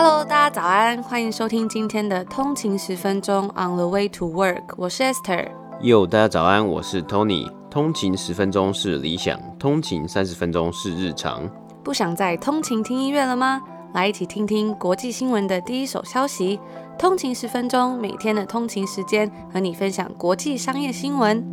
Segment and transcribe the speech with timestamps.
[0.00, 5.48] Hello，大家早安，欢迎收听今天的通勤十分钟 On the way to work，我是 Esther。
[5.80, 7.52] Yo，大家早安，我是 Tony。
[7.68, 11.50] 通勤十分钟是理想，通勤三十分钟是日常。
[11.82, 13.60] 不想再通勤听音乐了吗？
[13.92, 16.60] 来一起听听国际新闻的第一手消息。
[16.96, 21.44] 通勤十分钟，每天的通勤时间和你分享国际商业新闻。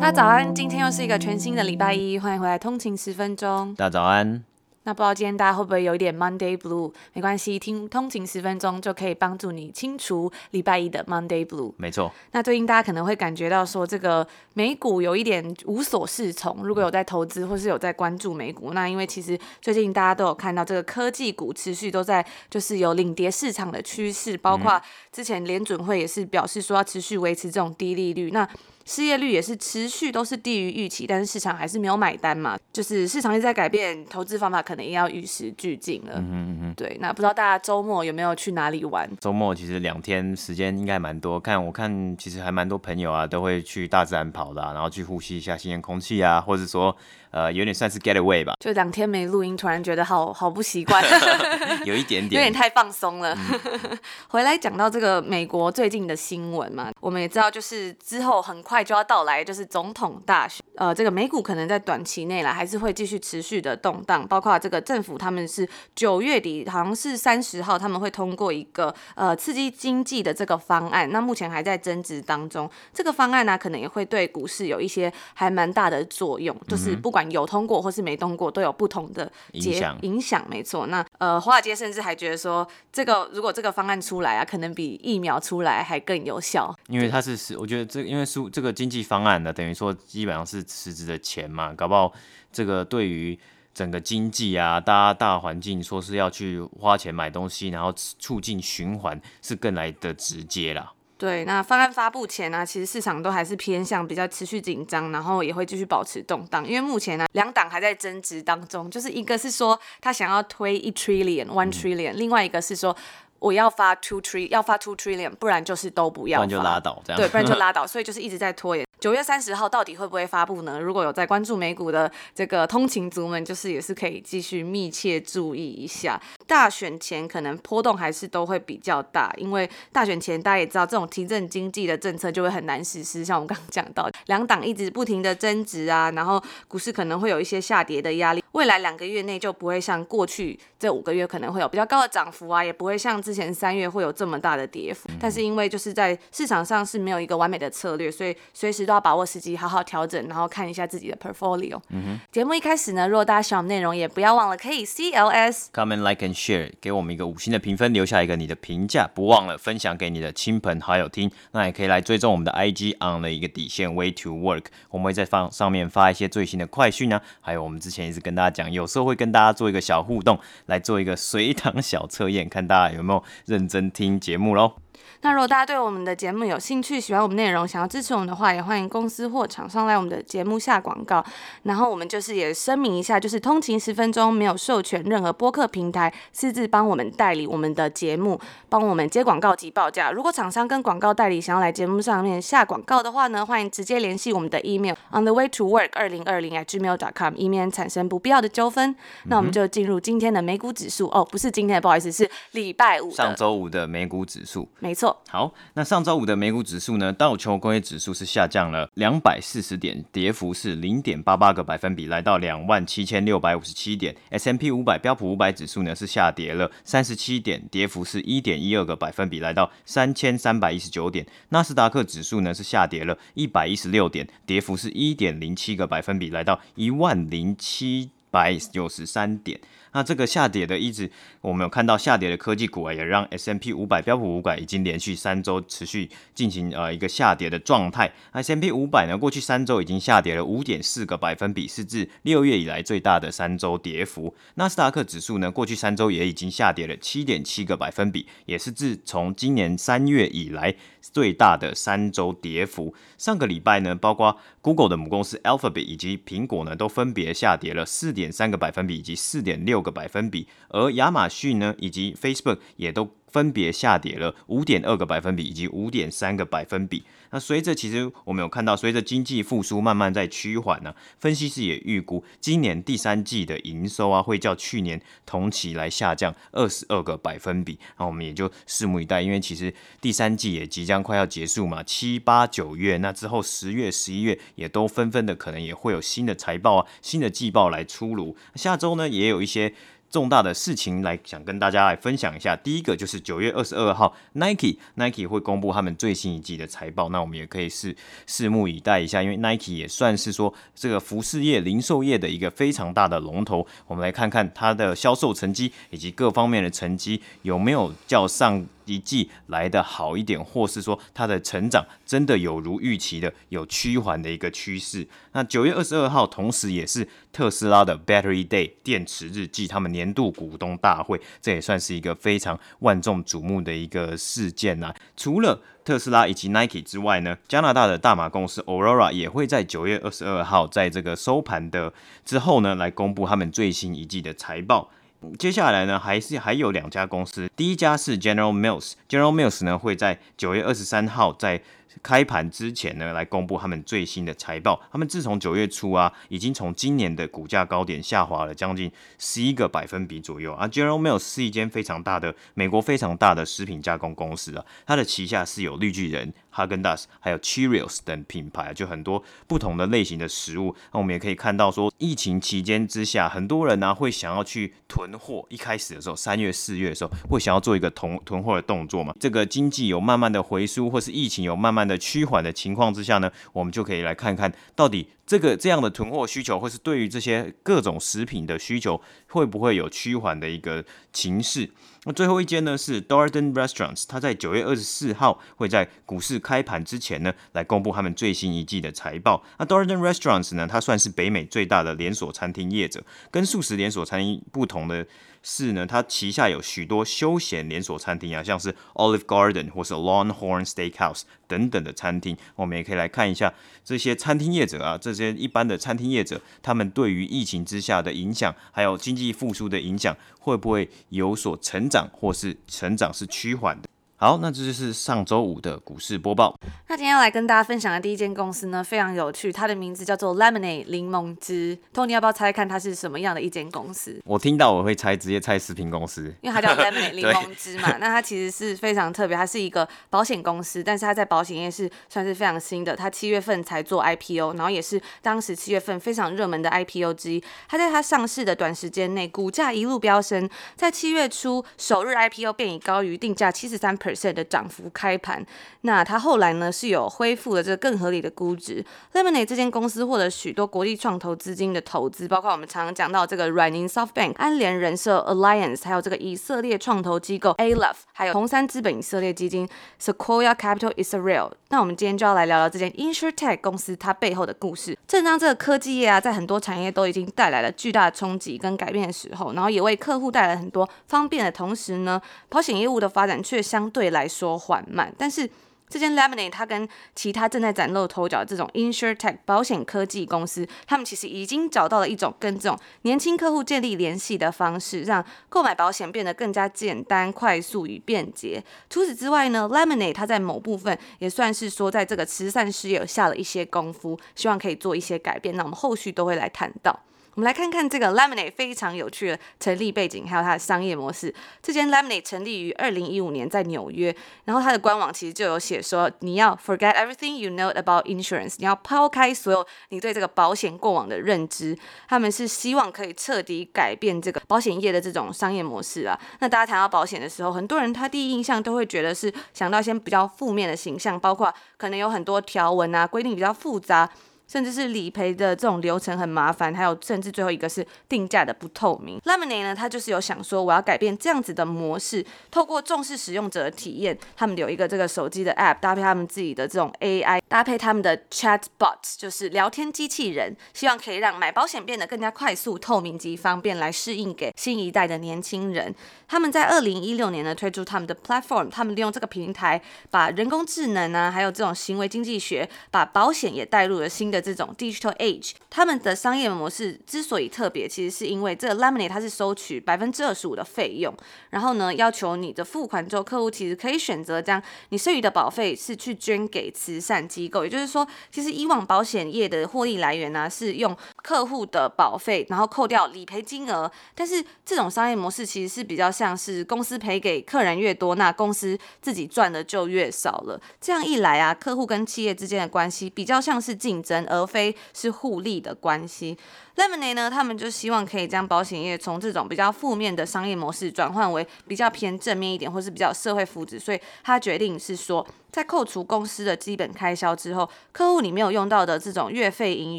[0.00, 3.72] 大家早安，今天又是一个全新的礼拜一，欢迎回来通勤十分钟。
[3.76, 4.42] 大家早安。
[4.84, 6.92] 那不知道今天大家会不会有一点 Monday Blue？
[7.12, 11.72] 没关系，听通勤十分钟就可以帮助你清除礼拜一的 Monday Blue。
[11.76, 12.12] 没错。
[12.32, 16.64] 那最近大家可能会感觉到说，这个美股有一点无所适从。
[16.64, 24.80] 如果有在投资或是有在关注美股，那因为其实最近大家都有看到这个科技股持续都在就是有领跌市场的趋势，包括
[25.12, 28.30] 之前联准会也是表示说要持续维持这种低利率。
[28.30, 28.48] 那
[28.84, 36.14] 失业率也是持续都是低于预期，但是市场还是没有买单嘛，就是市场一直在改变，投资方法可能也要与时俱进了。
[36.16, 39.08] 嗯嗯嗯，对，那不知道大家周末有没有去哪里玩？
[39.20, 46.96] 周末其实两天时间应该蛮多，看我看其实还蛮多朋友啊都会去大自然跑的啊，然后去呼吸一下新鲜空气啊，或者说。
[47.32, 48.54] 呃，有点算是 get away 吧。
[48.60, 51.02] 就两天没录音，突然觉得好好不习惯，
[51.84, 53.34] 有一点点，有点太放松了。
[53.34, 60.62] 嗯、 回来讲到这个美国最近的新闻嘛，我们也知道，就是之后很快就要到来，就是总统大选。
[60.76, 72.70] 呃，这个美股可能在短期内来还是会继续持续的动荡，包括这个政府他们是九月底，好像是三十号他们会通过一个呃刺激经济的这个方案，那目前还在争执当中。
[72.92, 77.21] 这个方案呢、啊，可能也会对股市有一些还蛮大的作用，就是不管。
[77.30, 79.98] 有通过或是没通过，都有不同的影响。
[80.02, 80.86] 影响没错。
[80.86, 86.74] 那呃，华尔街甚至还觉得说，这个如果这个方案出来啊，可能比疫苗出来还更有效。
[86.88, 92.12] 因为它是是，我觉得这因为是这个经济方案呢，等于说基本上是实质的钱嘛，搞不好
[92.52, 93.38] 这个对于
[93.74, 100.92] 整个经济啊，大家大环境说是要去花钱买东西，然后促进循环，是更来的直接啦。
[101.22, 112.96] 对，那方案发布前呢、啊，其实市场都还是偏向比较持续紧张，然后也会继续保持动荡，因为目前呢，两党还在争执当中，就是一个是说他想要推一 trillion one trillion，、嗯、另外一个是说
[113.42, 118.86] 我要发 two trillion 要发 two trillion，不然就是都不要，不然就拉倒，这样对，不然就拉倒， 所以就是一直在拖延。
[119.00, 120.78] 九月三十号到底会不会发布呢？
[120.78, 126.20] 如果有在关注美股的这个通勤族们，就是也是可以继续密切注意一下。
[126.46, 133.24] 大选前可能波动还是都会比较大，因为大选前大家也知道，这种提振经济的政策就会很难实施。
[133.24, 138.44] 像我们刚刚讲到，两党一直不停的争执啊，然后股市可能会有一些下跌的压力。
[138.52, 145.08] 未来两个月内就不会像过去这五个月可能会有比较高的涨幅啊，也不会像之前三月会有这么大的跌幅。
[145.20, 148.92] 但是因为就是在市场上是没有一个完美的策略，所以随时都。
[148.92, 151.80] 要把握时机，好好调整，然后看一下自己的 portfolio。
[151.88, 152.20] 嗯哼。
[152.30, 161.30] 节目一开始呢，如果大家喜欢内容，也不要忘了可以 CLS comment like and share，给我们一个五星的评分，留下一个你的评价，不忘了分享给你的亲朋好友听。
[161.52, 174.81] 那也可以来追踪我们的 IG on 的一个底线 way to work，我们会在放上面发一些最新的快讯呢，还有我们之前一直跟大家讲，有时候会跟大家做一个小互动，来做一个随堂小测验，看大家有没有认真听节目喽。
[175.24, 181.24] 那如果大家对我们的节目有兴趣，喜欢我们内容，想要支持我们的话，也欢迎公司或厂商来我们的节目下广告。
[181.62, 190.10] 然后我们就是也声明一下，就是通勤十分钟没有授权任何播客平台私自帮我们代理我们的节目，帮我们接广告及报价。
[190.10, 198.92] 如果厂商跟广告代理想要来节目上面下广告的话呢，欢迎直接联系我们的 email on the way to work 二零二零 at gmail dot com，以免产生不必要的纠纷。
[199.26, 205.11] 那我们就进入今天的美股指数哦，不是今天的，不好意思，是礼拜五上周五的美股指数，没错。
[205.28, 207.12] 好，那上周五的美股指数呢？
[207.12, 214.14] 道琼工业指数是下降了两百四十点，跌幅是零点八八个百分比，来到两万七千六百五十七点。
[214.30, 221.26] S M P 五百标普五百指数呢是下跌了三十七点，跌幅是一点一二个百分比，来到三千三百一十九点。
[221.48, 229.60] 纳斯达克指数呢是下跌了一百一十六点，跌幅是一点零七个百分比，来到一万零七百九十三点。
[229.92, 231.10] 那这个下跌的一直，
[231.40, 238.12] 我们有看到下跌的科技股啊，也让 S&P 五百标普五百已经连续三周持续进行呃一个下跌的状态。
[238.32, 244.34] S&P 五百呢，过去三周已经下跌了五点四个百分比，是自六月以来最大的三周跌幅。
[244.54, 252.94] 纳斯达克指数呢，过去三周也已经下跌了七点七个百分比，也是自从今年三月以来最大的三周跌幅。
[253.18, 267.02] 上个礼拜呢，包括 Google 的母公司 Alphabet 以及苹果呢，都分别下跌了四点三个百分比以及四点六个百分比，而亚马逊呢，以及 Facebook 也都分别下跌了五点二个百分比以及五点三个百分比。
[267.30, 277.78] 那随着其实我们有看到，随着经济复苏慢慢在趋缓呢，分析师也预估今年第三季的营收啊会较去年同期来下降二十二个百分比。
[277.96, 288.36] 那我们也就拭目以待，因为其实第三季也即将快要结束嘛，七八九月，那之后十月、十一月也都纷纷的可能也会有新的财报啊、新的季报来出炉。
[288.56, 289.72] 下周呢也有一些。
[290.12, 292.54] 重大的事情来想跟大家来分享一下。
[292.54, 297.96] 第一个就是九月二十二号，Nike Nike 会公布他们最新一季的财报，那我们也可以是
[298.28, 303.66] 拭目以待一下，因为 Nike 也算是说这个服饰业、零售业的一个非常大的龙头。
[303.86, 308.64] 我们来看看它的销售成绩以及各方面的成绩有没有较上。
[308.84, 315.06] 一季来得好一点，或是说它的成长真的有如预期的有趋缓的一个趋势。
[315.32, 324.94] 那九月二十二号，同时也是特斯拉的 Battery Day 电池日暨，他们年度股东大会，这也算是一个非常万众瞩目的一个事件呐。
[325.16, 331.92] 除了特斯拉以及 Nike 之外呢，加拿大的大马公司 Aurora 也会在九月二十二号，在这个收盘的
[332.24, 334.90] 之后呢，来公布他们最新一季的财报。
[335.38, 341.60] 接下来呢，还是还有两家公司，第一家是 General Mills，General Mills 呢会在九月二十三号在
[342.02, 344.80] 开盘之前呢，来公布他们最新的财报。
[344.90, 350.68] 他们自从九月初啊，已经从今年的股价高点下滑了将近十一个百分比左右啊。
[350.68, 360.74] General Mills 是一间非常大的美国非常大的食品加工公司啊，它的旗下是有绿巨人、哈根达斯还有 Cheerios 等品牌，就很多不同的类型的食物。
[360.92, 365.44] 那我们也可以看到说，疫情期间之下，很多人呢、会想要去囤货。
[365.48, 369.14] 一开始的时候，三月、四月的时候，会想要做一个囤囤货的动作嘛。
[369.18, 381.70] 这个经济有慢慢的回输，或是疫情有慢慢的趋缓的情况之下呢，我们就可以来看看到底这个这样的囤货需求，或是对于这些各种食品的需求，会不会有趋缓的一个情势？
[382.04, 389.42] 那最后一间呢是 Darden Restaurants，它在九月二十四号会在股市开盘之前呢，来公布他们最新一季的财报。
[389.58, 395.06] 那 Darden Restaurants 呢，它算是北美最大的连锁餐厅业者，跟素食连锁餐厅不同的。
[395.42, 402.36] 是呢，它旗下有许多休闲连锁餐厅啊，像是 Olive Garden 或是 Longhorn Steakhouse 等等的餐厅。
[402.54, 403.52] 我们也可以来看一下
[403.84, 413.88] 这些餐厅业者啊，这些一般的餐厅业者，他们对于疫情之下的影响，还有经济复苏的影响，会不会有所成长，或是成长是趋缓的？
[414.22, 416.56] 好，那这就是上周五的股市播报。
[416.86, 421.76] 那今天要来跟大家分享的第一间公司呢，非常有趣，它的名字叫做 Lemonade 柠檬汁。
[421.92, 424.16] Tony 要不要猜看它是什么样的一间公司？
[424.24, 427.96] 我听到我会猜，直接猜食品公司，因为它叫 Lemonade 柠檬汁嘛。
[427.98, 432.94] 那它其实是非常特别，它是一个保险公司，但是它在保险业是算是非常新的。
[432.94, 437.42] 它七月份才做 IPO，然后也是当时七月份非常热门的 IPO 之一。
[437.68, 445.44] 它在它上市的短时间内，股价一路飙升，在七月初首日 IPO 便已高于定价七十三 percent 的涨幅开盘，
[445.82, 448.84] 那它后来呢是有恢复了这个更合理的估值。
[449.14, 459.68] Lemonade 这间公司获得许多国际创投资金的投资，包括我们常常讲到这个软银 SoftBank、安联人寿 Alliance，还有这个以色列创投机构 a l o v e 还有红杉资本以色列基金
[460.00, 461.50] Sequoia Capital Israel。
[461.68, 464.96] 那我们今天就要来聊聊这间 InsureTech 公司它背后的故事。
[465.08, 474.58] 正当这个科技业啊，在很多产业都已经带来了巨大的冲击跟改变的时候，然后也为客户带来很多方便的同时呢，保险业务的发展却相对对来说。
[474.58, 475.48] 缓慢，但是
[475.88, 488.62] 这间 Lemonade 它跟其他正在崭露头角的这种 insure tech 保险科技公司，他们其实已经找到了一种跟这种年轻客户建立联系的方式，让购买保险变得更加简单、快速与便捷。
[488.88, 495.56] 除此之外呢，Lemonade 它在某部分也算是说在这个慈善事业下了一些功夫，希望可以做一些改变。
[495.56, 496.98] 那我们后续都会来谈到。
[497.34, 501.34] 我们来看看这个 Lemonade 非常有趣的成立背景，还有它的商业模式。
[501.62, 504.14] 这间 Lemonade 成立于二零一五年，在纽约。
[504.44, 511.74] 然后它的官网其实就有写说，你要 forget everything you know about insurance，你要抛开所有你对这个保险过往的认知。
[512.06, 516.18] 他们是希望可以彻底改变这个保险业的这种商业模式啊。
[516.40, 524.06] 那大家谈到保险的时候，很多人他第一印象都会觉得是想到一些比较负面的形象，包括可能有很多条文啊，规定比较复杂。
[524.46, 529.18] 甚至是理赔的这种流程很麻烦，还有甚至最后一个是定价的不透明。
[529.20, 545.94] Lemonade 呢，他就是有想说，我要改变这样子的模式，透过重视使用者的体验，他们有一个这个手机的 App，搭配他们自己的这种 AI，搭配他们的 Chatbot，就是聊天机器人，希望可以让买保险变得更加快速、透明及方便，来适应给新一代的年轻人。
[546.28, 549.80] 他们在二零一六年呢推出他们的 Platform，他们利用这个平台，
[550.10, 561.14] 把人工智能啊，还有这种行为经济学，把保险也带入了新的这种 digital age，他们的商业模式之所以特别，其实是因为这个 Lemonade 它是收取百分之二十五的费用，
[561.50, 567.64] 然后呢，要求你的付款之后，客户其实可以选择将你剩余的保费是去捐给慈善机构。
[567.64, 573.90] 也就是说，其实以往保险业的获利来源呢、是用客户的保费，然后扣掉理赔金额。
[574.14, 580.60] 但是这种商业模式其实是比较像是公司赔给客人越多，那公司自己赚的就越少了。
[580.80, 586.36] 这样一来啊，客户跟企业之间的关系比较像是竞争，而非是互利的关系。
[586.76, 593.78] Lemonade 呢，他们就希望可以将保险业从这种比较负面的商业模式转换为比较偏正面一点，或是比较社会福祉。
[593.78, 599.98] 所以他决定是说，在扣除公司的基本开销之后，客户你没有用到的这种月费盈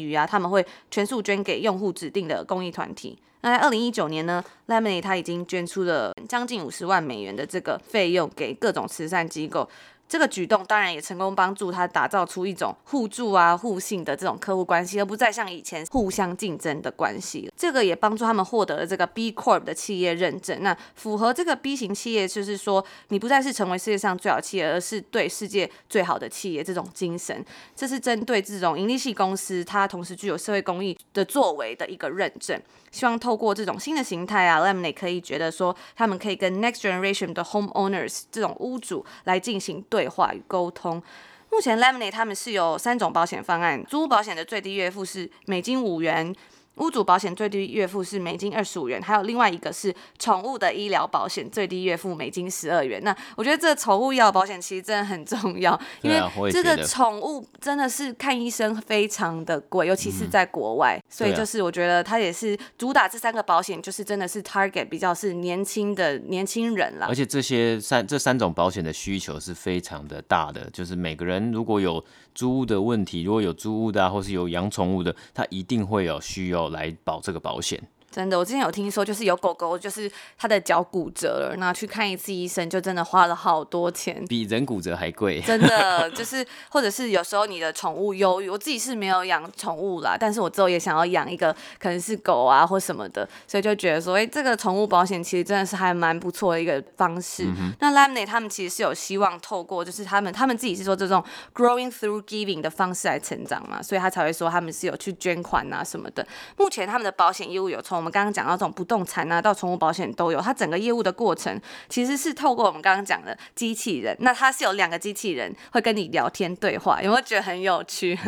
[0.00, 3.18] 余啊，他们会全数捐给用户指定的公益团体。
[3.42, 9.68] 那在二零一九年呢，Lemonade 他已经捐出了将近五十万美元的这个费用给各种慈善机构。
[10.08, 17.50] 这个举动当然也成功帮助他打造出一种互助啊、互信的这种客户关系，而不再像以前互相竞争的关系。
[17.56, 20.62] 这个也帮助他们获得了这个 B Corp 的企业认证。
[20.62, 27.44] 那符合这个 B 型企业，就是说你不再是成为世界上最好企业，而是对世界最好的企业这种精神。
[27.74, 32.60] 这是针对这种盈利系公司，它同时具有社会公益的作为的一个认证。
[32.94, 41.02] 希望透过这种新的形态啊，Lemonade 可以觉得说，他们可以跟 Next Generation 的 Homeowners 这种屋主来进行对话与沟通。
[41.50, 46.32] 目前 Lemonade 他们是有三种保险方案，租屋保险的最低月付是美金五元。
[46.76, 53.02] 屋主保险最低月付是美金二十五元，还有另外一个是宠物的医疗保险，最低月付美金十二元。
[53.04, 67.06] 那我觉得这宠物医疗保险其实真的很重要，因为这个宠物真的是看医生非常的贵，尤其是在国外，嗯、所以就是我觉得它也是主打这三个保险，就是真的是 target 比较是年轻的年轻人啦。
[67.08, 72.04] 而且这些三这三种保险的需求是非常的大的，就是每个人如果有
[72.34, 77.80] 租屋的问题，如果有租屋的啊，或是有养宠物的，他一定会有需要来保这个保险。
[78.14, 85.40] 真的，我之前有听说，就是有狗狗，就是它的脚骨折了，那去看一次医生，就真的花了好多钱，比人骨折还贵。
[85.40, 97.42] 真的， 就是或者是有时候你的宠物忧郁，我自己是没有养宠物啦，但是我之后也想要养一个，可能是狗啊或什么的，所以就觉得说，哎、欸，这个宠物保险其实真的是还蛮不错的一个方式。
[97.44, 101.20] 嗯、那 Lemonade 他们其实是有希望透过，就是他们他们自己是说这种
[101.52, 106.24] growing through giving 的方式来成长嘛，所以他才会说他们是有去捐款啊什么的。
[106.56, 110.40] 目前他们的保险业务有从我们刚刚讲到这种不动产啊，到宠物保险都有。
[110.40, 111.58] 它整个业务的过程
[111.88, 114.14] 其实是透过我们刚刚讲的机器人。
[114.20, 118.18] 那它是有两个机器人会跟你聊天对话，有没有觉得很有趣？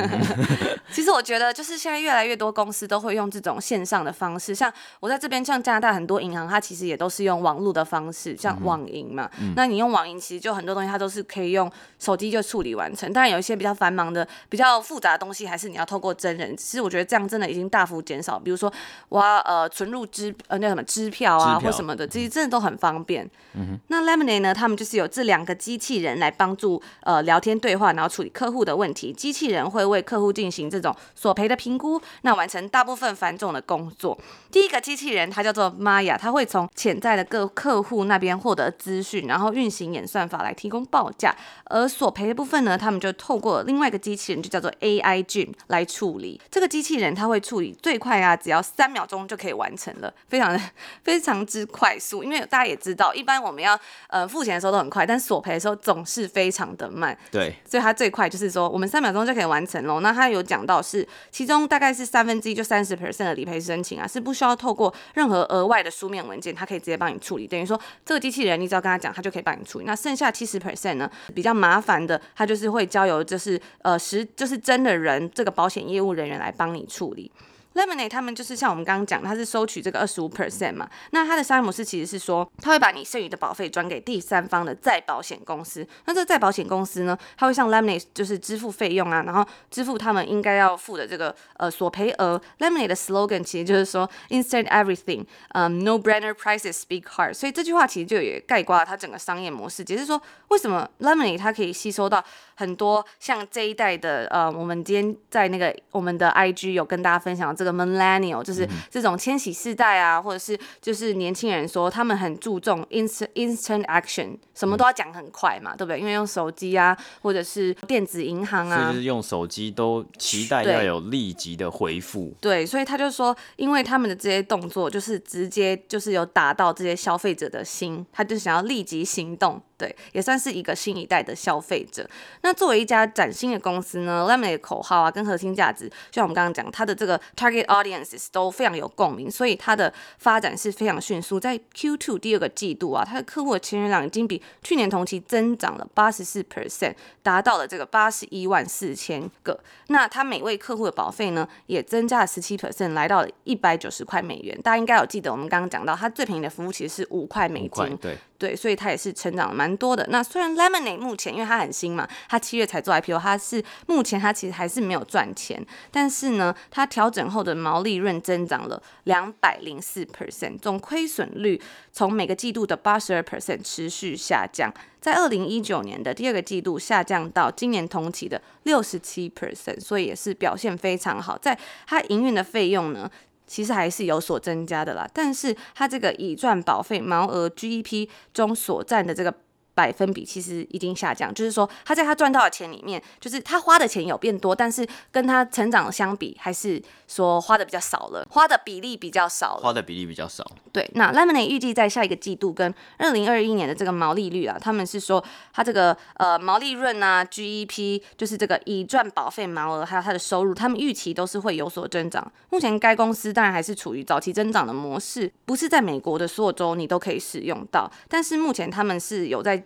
[0.91, 4.55] 其实我觉得就是现在越来越多公司都会用这种线上的方式。
[4.55, 9.29] 像我在这边，像加拿大很多银行，它其实也都是用网络的方式，像网银嘛。
[9.41, 13.13] 嗯、那你用网银，其实就很多东西它都是可以用手机就处理完成。
[13.13, 16.57] 当然有一些比较繁忙的、比较复杂的东西，还是你要透过真人。
[16.57, 18.39] 其实我觉得这样真的已经大幅减少。
[18.39, 18.73] 比如说
[19.09, 20.07] 我要呃存入。
[20.07, 23.29] 支呃那什么支票啊票或什么的，这些真的都很方便。
[23.55, 29.13] 嗯、那 Lemonade 呢，他们就是有这两个机器人来帮助呃聊天对话，然后处理客户的问题。
[29.13, 34.17] 机器人会为客户进行这种索赔的评估，那完成大部分繁重的工作。
[34.51, 41.35] 第一个机器人它叫做 Maya，它会从潜在的各客户那边获得资讯，然后运行演算法来提供报价。
[41.65, 46.41] 而索赔的部分呢，他们就透过另外一个机器人，就叫做 AI Jim 来处理。
[46.51, 50.13] 这个机器人它会处理最快啊，只要三秒钟就可以完成了。
[50.29, 50.61] 非常的
[51.03, 57.17] 非常之快速，因为大家也知道，一般我们要呃付钱的时候都很快，但索赔的时候总是非常的慢。
[57.31, 60.01] 对，所以它最快就是说，我们三秒钟就可以完成喽。
[60.01, 67.47] 那它有讲到是，其中大概是三分之一就三十 percent 的理赔申请啊，是不需要透过任何额外的书面文件，它可以直接帮你处理。
[67.47, 69.85] 等于说，这个机器人你只要跟他讲，他就可以帮你处理。
[69.85, 77.31] 那剩下七十 percent 呢，比较麻烦的，他就是会交由就是呃实就是真的人这个保险业务人员来帮你处理。
[77.77, 92.41] Lemonade 他们就是像我们刚刚讲，他是收取这个二十五 percent 嘛，那他的商业模式其实是说，他会把你剩余的保费转给第三方的再保险公司，那这个再保险公司呢，他会向 Lemonade 就是支付费用啊，然后支付他们应该要付的这个呃索赔额。
[92.61, 107.77] Lemonade 的 slogan 其实就是说 Instant Everything，嗯、，no brainer prices speak hard，所以这句话其实就也概括了他整个商业模式，只是说为什么 Lemonade 它可以吸收到很多像这一代的呃，我们今天在那个我们的 IG 有跟大家分享这个。
[107.77, 116.01] Millennial 就是这种千禧世代啊，或者是就是年轻人说他们很注重 instant instant action，什么都要讲很快嘛，对不对？
[116.01, 122.33] 因为用手机啊，或者是电子银行啊，就是用手机都期待要有立即的回复。
[122.41, 129.61] 对，所以他就说，因为他们的这些动作就是直接就是有打到这些消费者的心，他就想要立即行动。
[129.79, 132.09] 对，也算是一个新一代的消费者。
[132.43, 141.39] 那作为一家崭新的公司呢 Lemon 的口号啊，跟核心价值，就像我们刚刚讲，它的这个 target audiences 都非常有共鸣，所以它的发展是非常迅速。
[141.39, 149.61] 在 Q2 第二个季度啊，它的客户的签约量已经比去年同期增长了八十四 percent，达到了这个八十一万四千个。
[149.89, 154.59] 那它每位客户的保费呢，也增加了十七 percent，来到了一百九十块美元。
[154.63, 157.97] 大家应该有记得，我们刚刚讲到，它最便宜的服务其实是五块美金。
[157.99, 158.17] 对。
[158.39, 160.07] 对，所以它也是成长了蛮多的。
[160.11, 171.61] 那虽然 Lemonade 目前因为它很新嘛，它七月才做 IPO，它是目前它其实还是没有赚钱，但是呢，它调整后的毛利润增长了两百零四 percent，总亏损率
[171.93, 181.39] 从每个季度的八十二 percent 持续下降，在二零一九年的第二个季度下降到今年同期的六十七 percent，所以也是表现非常好。
[181.39, 183.11] 在它营运的费用呢，
[183.47, 189.35] 其实还是有所增加的啦，但是它这个已赚保费毛额 GEP 中所占的这个。
[189.77, 200.51] 百分比其实已经下降，就是说他在他赚到的钱里面，就是他花的钱有变多，但是跟他成长相比，还是说花的比较少了，花的比例比较少了，花的比例比较少。
[200.73, 212.33] 对，那 Lemonade 预计在下一个季度跟二零二一年的这个毛利率啊，他们是说它这个呃毛利润啊，GEP 就是这个已赚保费毛额，还有它的收入，他们预期都是会有所增长。
[212.49, 219.66] 目前该公司当然还是处于早期增长的模式，不是在美国的所有州你都可以使用到，但是目前他们是有在。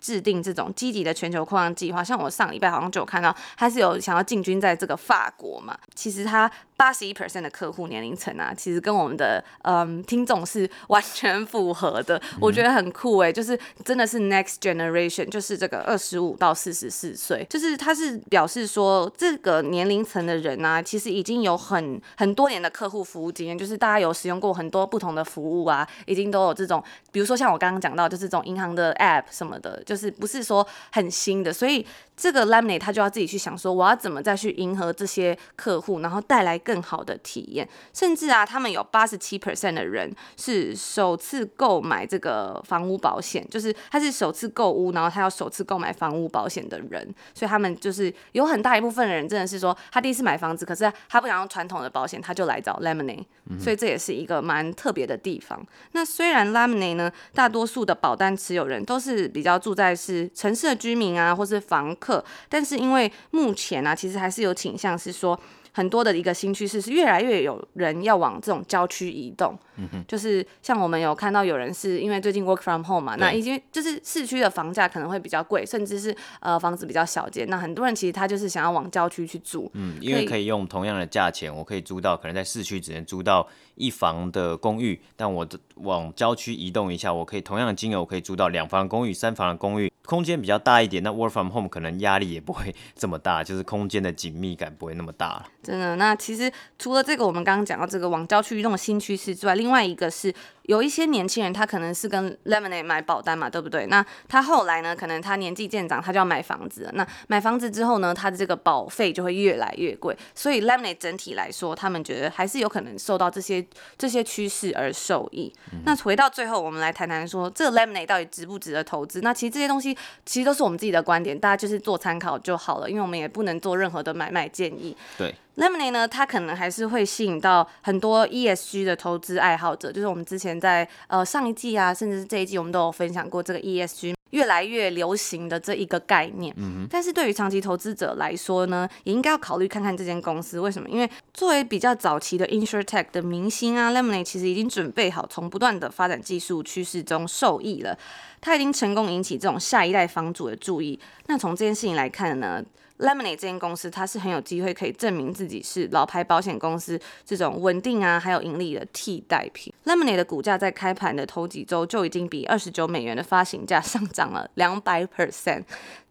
[0.00, 5.76] 制定这种积极的全球扩张计划，像我上礼拜好像就有看到，他是有想要进军在这个法国嘛。
[5.94, 29.96] 其实他八十一 percent 的客户年龄层啊，其实跟我们的嗯听众是完全符合的，我觉得很酷诶，就是真的是 next generation，就是这个二十五到四十四岁，就是他是表示说这个年龄层的人啊，其实已经有很很多年的客户服务经验，就是大家有使用过很多不同的服务啊，已经都有这种，比如说像我刚刚讲到，就是这种银行的 app 什么的，就。
[29.96, 37.66] 是不是说很新的，所以这个 Lemonade 他就要自己去想说，我要怎么再去迎合这些客户，然后带来更好的体验。
[37.94, 47.14] 甚至啊，他们有八十七 percent 的人是首次购买这个房屋保险，就是他是首次购屋，然后他要首次购买房屋保险的人。
[47.32, 53.24] 所以他们就是有很大一部分的人真的是说，他第一次买房子，可是他不想用传统的保险，他就来找 Lemonade。
[53.58, 55.64] 所以这也是一个蛮特别的地方。
[55.92, 65.38] 那虽然 Lemonade 呢，大多数的保单持有人都是比较住在是城市的居民啊，或是房客，但是因为目前啊，其实还是有倾向是说。
[65.76, 89.92] 很多的一个新趋势是越来越有人要往这种郊区移动，嗯哼，就是像我们有看到有人是因为最近 work from home 嘛，那已经就是市区的房价可能会比较贵，甚至是呃房子比较小间，那很多人其实他就是想要往郊区去住，嗯，因为可以用同样的价钱，我可以租到可能在市区只能租到一房的公寓，但我往郊区移动一下，我可以同样的金额我可以租到两房的公寓、三房的公寓。
[90.06, 95.44] 空间比较大一点，那 work from home 可能压力也不会这么大， 就是空间的紧密感不会那么大。
[95.62, 100.32] 真的，那其实除了这个，我们刚刚讲到这个往郊区移动的新趋势之外，另外一个是。
[100.66, 103.86] 有一些年轻人，他可能是跟 Lemonade 买保单嘛，对不对？
[103.86, 106.90] 那他后来呢，可能他年纪渐长，他就要买房子了。
[106.94, 110.16] 那买房子之后呢，他的这个保费就会越来越贵。
[110.34, 113.64] 所以 Lemonade 整体来说，他们觉得还是有可能受到这些
[113.96, 115.52] 这些趋势而受益。
[115.72, 119.20] 嗯、那回到最后，我们来谈谈说，这个 Lemonade 到底值不值得投资？
[119.20, 124.96] 那其实这些东西其实都是我们自己的观点，大家就是做参考就好了，因为我们也不能做任何的买卖建议。
[125.16, 125.34] 对。
[125.56, 136.52] Lemonade 呢，它可能还是会吸引到很多 ESG 的投资爱好者，就是我们之前在呃上一季啊，甚至是这一季，我们都有分享过这个 ESG 越来越流行的这一个概念。
[136.58, 136.86] 嗯哼。
[136.90, 140.86] 但是对于长期投资者来说呢，也应该要考虑看看这间公司为什么？
[140.90, 147.96] 因为作为比较早期的 InsurTech 的明星啊，Lemonade 其实已经准备好从不断的发展技术趋势中受益了。
[148.42, 151.00] 它已经成功引起这种下一代房主的注意。
[151.28, 152.62] 那从这件事情来看呢
[152.98, 159.72] ？Lemonade 这间公司，它是很有机会可以证明自己是老牌保险公司这种稳定啊，还有盈利的替代品。
[159.84, 165.64] Lemonade 的股价在开盘的头几周就已经比二十九美元的发行价上涨了两百 percent，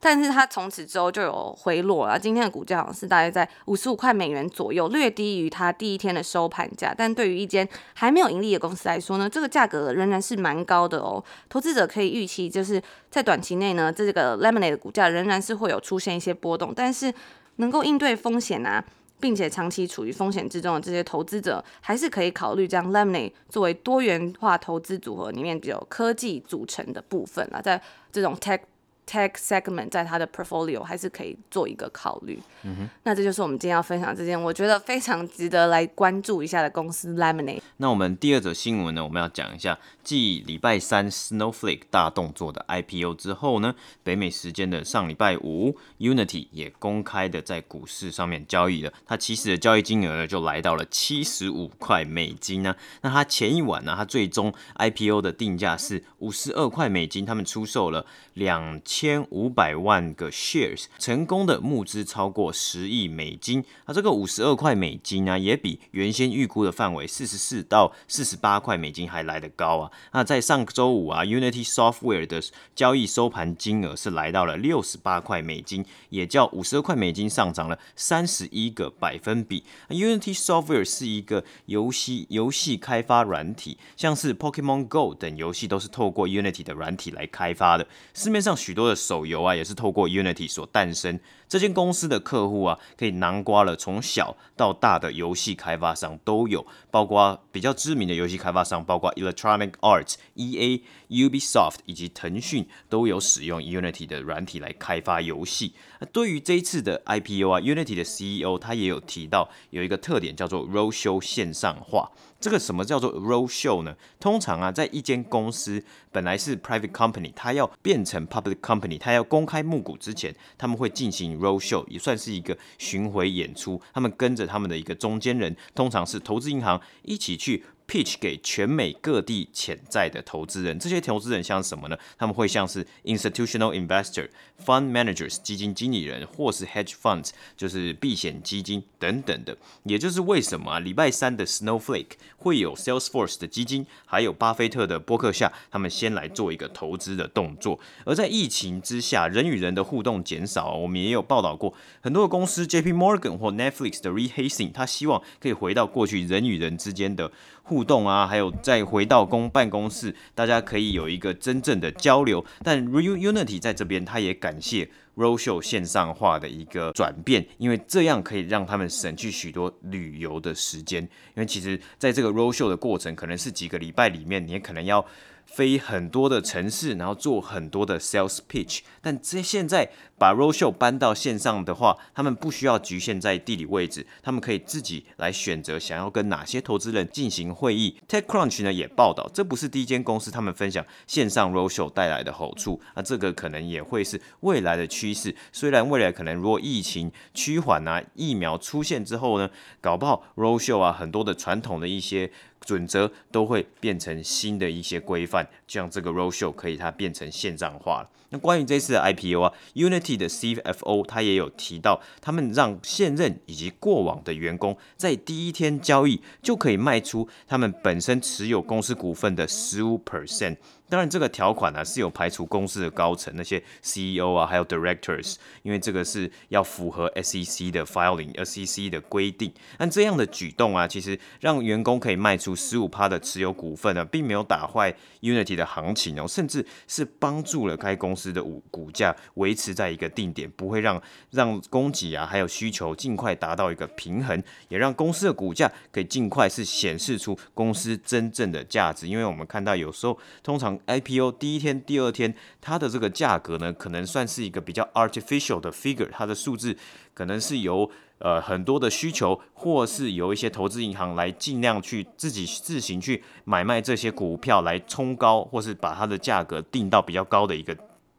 [0.05, 2.19] 但是它从此之后就有回落了。
[2.19, 6.93] 今天的股价好像是大概在五十五块美元左右，略低于它第一天的收盘价。
[6.95, 11.23] 但对于一间还没有盈利的公司来说呢，这个价格仍然是蛮高的哦。
[11.49, 16.71] 投资者可以预期，就是在短期内呢，这个 Lemonade 的股价仍然是会有出现一些波动。
[16.75, 17.11] 但是
[17.55, 18.85] 能够应对风险啊，
[19.19, 28.59] 并且长期处于风险之中的这些投资者，还是可以考虑将 Lemonade 作为多元化投资组合里面比较科技组成的部分啊，在这种 tech
[29.05, 32.41] tech segment 在它的 portfolio 还是可以做一个考虑。
[32.63, 37.61] 嗯哼，那这就是我们今天要分享这件我觉得非常值得来关注一下的公司 Lemonade。
[37.77, 52.75] 那我们第二则新闻呢，我们要讲一下，继礼拜三 Snowflake 大动作的 IPO 之后呢，北美时间的上礼拜五，Unity 也公开的在股市上面交易了，它起始的交易金额呢就来到了七十五块美金呢。
[53.01, 63.61] 那它前一晚呢，它最终 IPO 的定价是五十二块美金，他们出售了两千千五百万个 shares，成功的募资超过十亿美金。
[63.87, 69.91] 那这个五十二块美金呢，也比原先预估的范围四十四到四十八块美金还来得高啊。
[70.13, 72.41] 那在上周五啊，Unity Software 的
[72.73, 79.65] 交易收盘金额是来到了六十八块美金，也较五十二块美金上涨了三十一个百分比。
[79.89, 87.85] Unity Software 是一个游戏游戏开发软体，像是 Pokemon Go 等游戏都是透过 Unity 的软体来开发的。
[88.13, 91.17] 市面上许多手游啊，也是透过 Unity 所诞生。
[91.47, 105.73] 这间公司的客户啊，可以囊括了从小到大的游戏开发商都有，包括比较知名的游戏开发商，包括 Electronic Arts、EA、Ubisoft 以及腾讯都有使用 Unity 的软体来开发游戏。
[105.99, 112.11] 那对于这一次的 IPO 啊，Unity 的 CEO 他也有提到，有一个特点叫做 Roadshow 线上化。
[112.37, 113.95] 这个什么叫做 roadshow 呢？
[114.19, 123.81] 通常啊，在一间公司本来是 private company，它要变成 public company，它要公开募股之前，他们会进行 roadshow，也算是一个巡回演出。
[123.93, 127.63] 他们跟着他们的一个中间人，通常是投资银行，一起去。
[127.87, 131.97] Pitch 给全美各地潜在的投资人，这些投资人像什么呢？
[132.17, 134.27] 他们会像是 institutional investor、
[134.65, 139.55] fund managers 基金经理人，或是 hedge funds 就是避险基金等等的。
[139.83, 147.79] 也就是为什么啊，礼拜三的 Snowflake 会有 Salesforce 的基金，还有巴菲特的博客下，他们先来做一个投资的动作。
[148.05, 157.31] 而在疫情之下，人与人的互动减少，我们也有报道过很多的公司，JP Morgan 或 Netflix 的 rehasting，他希望可以回到过去人与人之间的。
[157.65, 162.45] 互动啊，还有再回到公办公室，大家可以有一个真正的交流。
[162.63, 171.01] 但 Unity 在这边，他也感谢 Roshow 线上化的一个转变，因为这样可以让他们省去许多旅游的时间。
[171.01, 171.09] 因
[171.41, 175.05] 为其实在这个 Roshow 的过程，可能是几个礼拜里面，你也可能要。
[175.45, 187.95] 飞很多的城市，然后做很多的 sales pitch，但这现在把 roadshow 搬到线上的话，他们不需要局限在地理位置，他们可以自己来选择想要跟哪些投资人进行会议。
[188.07, 195.33] TechCrunch 呢也报道，这不是第一间公司，他们分享线上 roadshow 带来的好处，那这个可能也会是未来的趋势。
[195.53, 202.29] 虽然未来可能如果疫情趋缓啊，疫苗出现之后呢，搞不好 roadshow 啊很多的传统的一些。
[202.61, 208.09] 准则都会变成新的一些规范，这样这个 roadshow 可以它变成线上化了。
[208.29, 220.57] 那关于这次的 IPO 啊，Unity 的 CFO 他也有提到，他们让现任以及过往的员工在第一天交易就可以卖出他们本身持有公司股份的十五 percent。
[220.87, 225.33] 当然，这个条款呢、是有排除公司的高层那些 CEO 啊，还有 directors，
[225.63, 229.51] 因为这个是要符合 SEC 的 filing，SEC 的规定。
[229.79, 241.01] 那这样的举动啊，其实让员工可以卖出十五趴的持有股份呢，并没有打坏 Unity 的行情哦，甚至是帮助了该公司的股股价维持在一个定点，不会让
[241.31, 249.05] 让供给啊还有需求尽快达到一个平衡，也让公司的股价可以尽快是显示出公司真正的价值。
[249.05, 256.77] 因为我们看到有时候通常 IPO 第一天、第二天，它的这个价格呢，可能算是一个比较 artificial 的 figure，它的数字
[257.13, 267.75] 可能是由呃很多的需求，或是由一些投资银行来尽量去自己自行去买卖这些股票来冲高，或是把它的价格定到比较高的一个。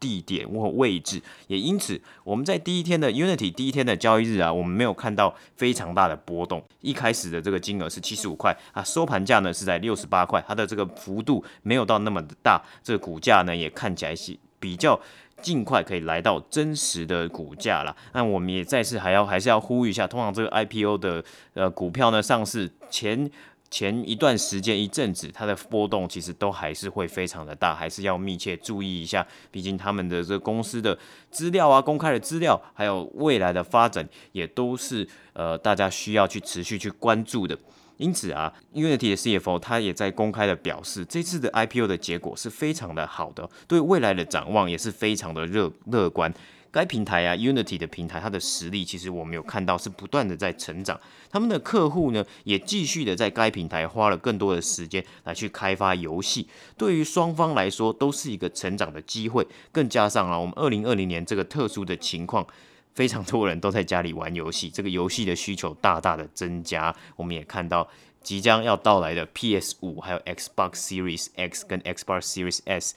[0.06, 6.62] 地点或位置，也因此我们在第一天的 Unity 第一天的交易日啊，我们没有看到非常大的波动。
[6.80, 12.62] 一开始的这个金额是七十五块啊，收盘价呢是在六十八块，它的这个幅度没有到那么大。
[12.84, 15.00] 这个股价呢也看起来是比较
[15.42, 17.96] 尽快可以来到真实的股价了。
[18.12, 23.28] 那我们也再次还要还是要呼吁一下，通常这个 IPO 的呃股票呢上市前。
[23.70, 29.26] 前一段时间一阵子，它的波动其实都还是会非常的大，还是要密切注意一下。
[29.50, 30.96] 毕竟他们的这个公司的
[31.30, 37.58] 资料啊，公开的资料，还有未来的发展，也都是呃大家需要去持续去关注的。
[37.98, 46.32] 因此啊，Unity 的 CFO 他也在公开的表示，这次的 IPO 的结果是非常的好的，对未来的展望也是非常的乐乐观。
[46.76, 51.00] 该平台啊，Unity 的平台，它的实力其实我们有看到是不断的在成长。
[51.30, 56.46] 他们的客户呢，也继续的在该平台花了更多的时间来去开发游戏。
[56.76, 59.46] 对于双方来说，都是一个成长的机会。
[59.72, 62.46] 更加上啊，我们二零二零年这个特殊的情况，
[62.94, 66.94] 非常多人都在家里玩游戏，这个游戏的需求大大的增加。
[67.16, 67.88] 我们也看到
[68.22, 72.94] 即将要到来的 PS 五，还有 Xbox Series X 跟 Xbox Series S。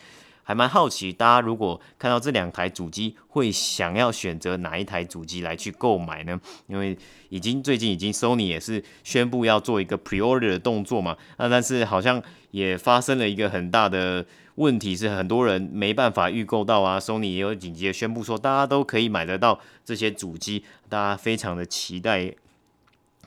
[0.49, 6.41] 还蛮好奇，大家如果看到这两台主机，会想要选择哪一台主机来去购买呢？
[6.65, 6.97] 因为
[7.29, 16.99] 已经最近已经 Sony 也是宣布要做一个 pre-order 的动作嘛，那但是好像也发生了一个很大的问题，是很多人没办法预购到啊。
[16.99, 22.33] Sony 也有紧急的宣布说，大家都可以买得到这些主机，大家非常的期待。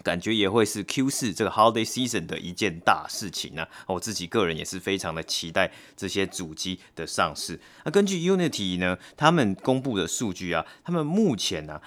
[0.03, 3.69] 感觉也会是 Q 四这个 Holiday Season 的一件大事情啊！
[3.87, 7.61] 我自己个人也是非常的期待这些主机的上市。
[7.85, 11.83] 那根据 Unity 呢，他们公布的数据啊，他们目前呢、啊、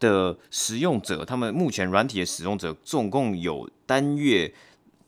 [0.00, 4.52] 的使用者，他们目前软体的使用者总共有单月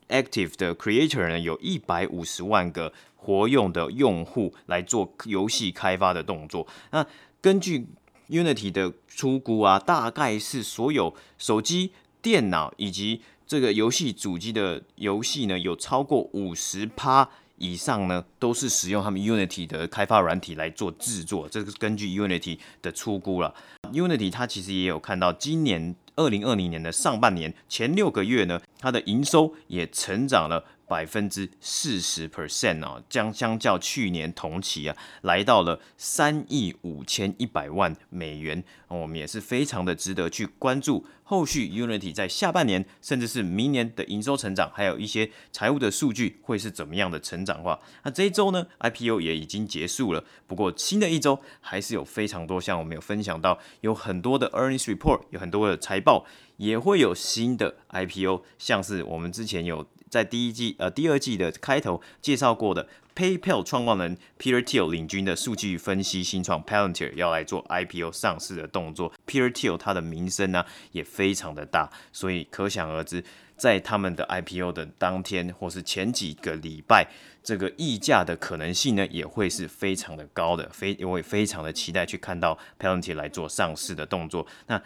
[0.09, 6.65] Active 的 Creator 呢，有一百五十万个活用的用户来做游戏开发的动作。
[6.93, 7.05] 那
[7.41, 7.89] 根据
[8.29, 11.91] Unity 的初估啊，大概是所有手机。
[12.27, 21.49] 电脑以及这个游戏主机的游戏呢，有超过五十趴以上呢，都是使用他们 Unity 的开发软体来做制作。
[21.49, 23.55] 这个是根据 Unity 的出估了。
[23.93, 30.65] Unity 它其实也有看到，今年二零二零年的上半年前六个月呢，它的营收也成长了。
[30.87, 38.63] 百分之四十 percent 啊，将相较去年同期啊，来到了三亿五千一百万美元。
[38.89, 47.81] 我们也是非常的值得去关注后续 Unity 在下半年甚至是明年的营收成长，还有一些财务的数据会是怎么样的成长化。
[48.05, 56.25] 那这一周呢，IPO 也已经结束了，不过新的一周还是有非常多，像我们有分享到，有很多的 earnings report，有很多的财报，
[56.57, 59.87] 也会有新的 IPO，像是我们之前有。
[60.09, 73.23] 在第一季呃第二季的开头介绍过的 PayPal 创办人 Peter Thiel 领军的数据分析新创 Palantir 要来做 IPO 上市的动作，Peter Thiel 他的名声呢也非常的大，所以可想而知，
[73.57, 77.09] 在他们的 IPO 的当天或是前几个礼拜，
[77.43, 84.47] 这个溢价的可能性呢也会是非常的高的，非我也非常的期待去看到 Palantir 来做上市的动作。
[84.69, 84.81] 那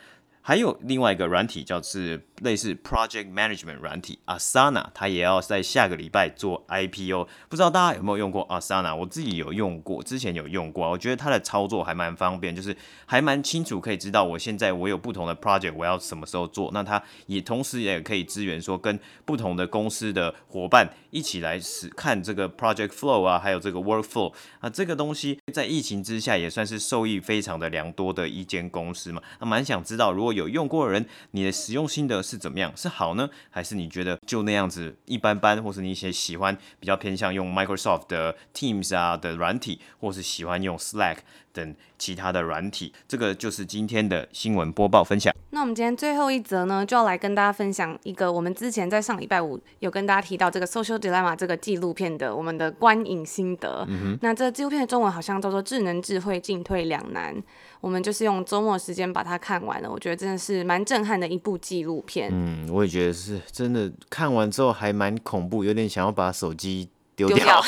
[0.51, 7.29] 还有另外一个软体，叫是类似 Project Management 软体 Asana，它也要在下个礼拜做 IPO。
[7.49, 8.97] 不知道大家有没有用过 Asana？
[8.97, 16.69] 我自己有用过，之前有用过，我觉得它的操作还蛮方便，就是还蛮清楚，可以知道我现在我有不同的 project，我要什么时候做。
[16.75, 21.61] 那它也同时也可以支援说跟不同的公司的伙伴一起来
[21.97, 29.23] 看这个 project flow 啊，还有这个 workflow 啊，这个东西在疫情之下也算是受益非常的良多的一间公司嘛。
[29.39, 32.73] 那蛮想知道如果有有用过的人，你的使用心得是怎么样？
[32.75, 35.63] 是好呢，还是你觉得就那样子一般般？
[35.63, 41.19] 或是你一些喜欢比较偏向用 Microsoft 的 Teams 啊的软体，或是喜欢用 Slack
[41.53, 42.93] 等其他的软体？
[43.09, 45.35] 这个就是今天的新闻播报分享。
[45.53, 53.85] 那我们今天最后一则呢，就要来跟大家分享一个我们之前在上礼拜五有跟大家提到这个 Social Dilemma 这个纪录片的我们的观影心得。
[53.89, 54.19] 嗯哼。
[54.23, 57.35] 那这纪录片的中文好像叫做《智能智慧进退两难》。
[57.81, 62.31] 我们就是用周末时间把它看完了，我觉得真的是蛮震撼的一部纪录片。
[62.31, 66.91] 嗯，我也觉得是真的，看完之后还蛮恐怖，有点想要把手机
[67.29, 67.47] 丢掉。
[67.47, 67.65] 掉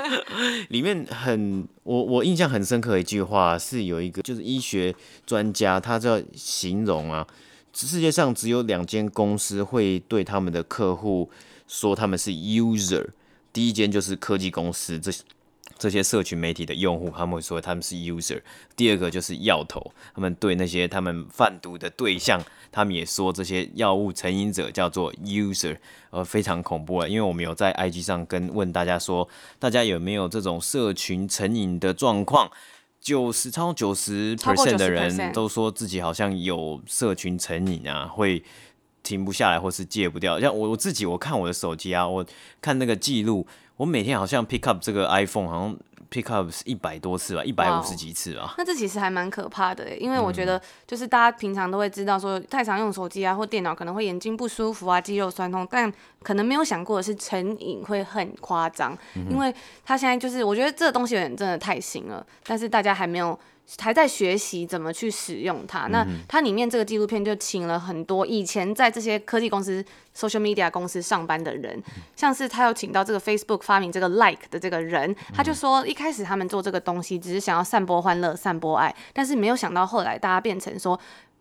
[0.70, 4.94] 里面很我我印象很深刻的一句话是有一个就是医学
[5.26, 7.26] 专家他在形容啊，
[7.72, 11.30] 世界上只有两间公司会对他们的客户
[11.66, 13.06] 说他们是 user，
[13.52, 15.12] 第一间就是科技公司这。
[15.78, 18.40] 这些社群媒体的用户，他们会说他们是 user。
[18.76, 25.76] 第二个就是药头，他们对那些他们贩毒的对象，他们也说这些药物成瘾者叫做 user，
[26.10, 27.06] 呃，非常恐怖啊。
[27.06, 29.28] 因为我们有在 IG 上跟问大家说，
[29.60, 32.50] 大家有没有这种社群成瘾的状况？
[33.00, 38.42] 九十超九十 percent 的人都说自己好像有社群成瘾啊，会
[39.04, 40.40] 停不下来或是戒不掉。
[40.40, 42.26] 像我我自己，我看我的手机啊，我
[42.60, 43.46] 看那个记录。
[43.78, 45.76] 我每天好像 pick up 这个 iPhone，好像
[46.10, 48.54] pick up 是一百多次吧，一百五十几次吧。
[48.58, 55.90] 那这其实还蛮可怕的，因为我觉得就是大家平常都会知道说，太常用手机啊或电脑可能会眼睛不舒服啊、肌肉酸痛，但
[56.24, 58.98] 可能没有想过的是成瘾会很夸张，
[59.30, 63.38] 因为他现在就是我觉得这个东西有点真的太新了，但是大家还没有。
[63.80, 65.86] 还在学习怎么去使用它。
[65.88, 69.84] 那它里面这个纪录片就请了很多以前在这些科技公司
[70.16, 71.82] social media 公司上班的人，
[72.16, 80.98] 像是他有请到这个 Facebook 发明这个 Like 的这个人，他就说一开始他们做这个东西只是想要散播欢乐、散播爱，但是没有想到后来大家变成说。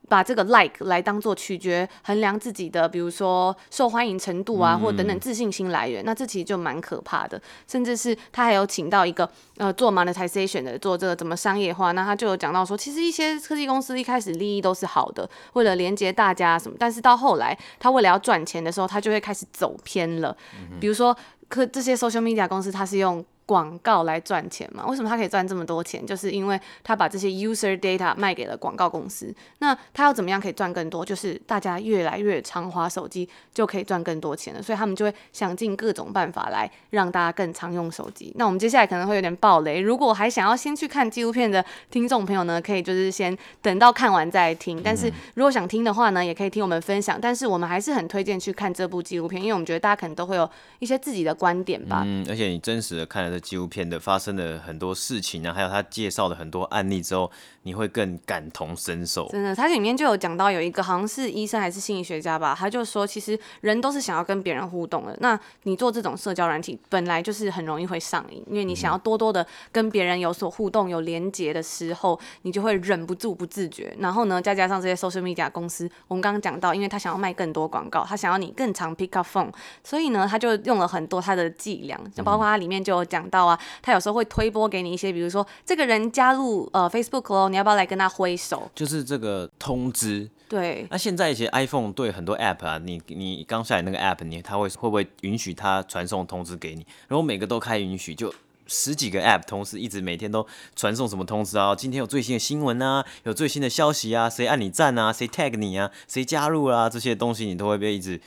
[0.08, 7.41] 把这个 like 来当做取决衡量自己的，比如说受欢迎程度啊，或等等自信心来源，嗯、那这其实就蛮可怕的。
[7.67, 20.36] 甚至是他还有请到一个呃做 monetization 的，做这个怎么商业化，那他就有讲到说，其实一些科技公司一开始利益都是好的，为了连接大家什么，但是到后来他为了要赚钱的时候，他就会开始走偏了。
[20.54, 21.15] 嗯、比如说，
[21.50, 23.26] 科这些 social media 公司，它是用。
[23.48, 24.86] 广告来赚钱嘛？
[24.88, 26.06] 为什么他可以赚这么多钱？
[26.06, 29.34] 就是因为他把这些 user data 卖给了广告公司。
[29.60, 31.06] 那他要怎么样可以赚更多？
[31.06, 34.62] 就是大家越来越常滑手机，就可以赚更多钱了。
[34.62, 38.34] 所以他们就会想尽各种办法来让大家更常用手机。
[38.36, 39.80] 那我们接下来可能会有点暴雷。
[39.80, 44.82] 如果还想要先去看纪录片的听众朋友呢，可以就是先等到看完再听。
[44.84, 47.18] 但是如果想听的话呢，也可以听我们分享。
[47.22, 52.04] 但是我们还是很推荐去看这部纪录片，因为我们觉得大家可能都会有一些自己的观点吧。
[52.06, 53.37] 嗯，而且你真实的看了。
[53.39, 57.32] 纪录片的发生了很多事情啊，还有他介绍了很多案例之后，
[57.68, 59.28] 你会更感同身受。
[59.28, 65.14] 真的，它里面就有讲到有一个好像是医生还是心理学家吧，他就说其实人都是想要跟别人互动的。
[65.20, 73.94] 那你做这种社交软体本来就是很容易会上瘾，因为你想要多多的跟别人有所互动、有连接的时候，你就会忍不住不自觉。
[74.00, 79.52] 然后呢，再加上这些 social media 公司，我们刚刚讲到，因为他想要卖更多广告，他想要你更常 pick up phone，
[79.84, 88.70] 所以呢，他就用了很多他的伎俩，就包括他里面就有讲到啊，他有时候会推播给你一些，比如说这个人加入呃 Facebook 喽，你要不要来跟他挥手？
[88.74, 90.30] 就是这个通知。
[90.48, 90.88] 对。
[90.89, 96.86] 那现在一些 iPhone 对很多 App 啊，你你刚下载那个 App，你他会会不会允许他传送通知给你？
[97.08, 98.34] 然后每个都开允许，就
[98.67, 101.76] 十几个 App 同时一直每天都传送什么通知啊？
[101.76, 108.22] 今天有最新的新闻啊，有最新的消息啊，谁按你赞啊，谁 tag 你啊，谁加入啊，这些东西你都会被一直。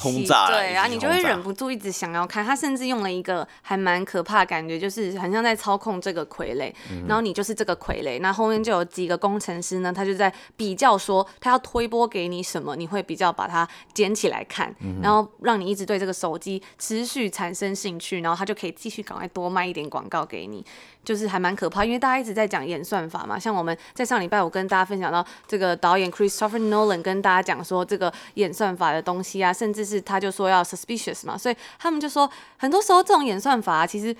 [0.00, 2.44] 轰炸，对啊，你就会忍不住一直想要看。
[2.44, 8.20] 他甚至用了一个还蛮可怕的感觉，就是很像在操控这个傀儡，嗯、然后你就是这个傀儡。
[8.20, 20.64] 那后面就有几个工程师呢，他就在比较说，他要推波给你什么，你会比较把它捡起来看，嗯、然后让你一直对这个手机持续产生兴趣，然后他就可以继续赶快多卖一点广告给你。
[21.08, 23.38] 就是还蛮可怕，因为大家一直在讲演算法嘛。
[23.38, 34.14] 像我们在上礼拜我跟大家分享到这个导演 Christopher Nolan 跟大家讲说这个演算法的东西啊，甚至是他就说要 suspicious 嘛，所以他们就说很多时候这种演算法，其实。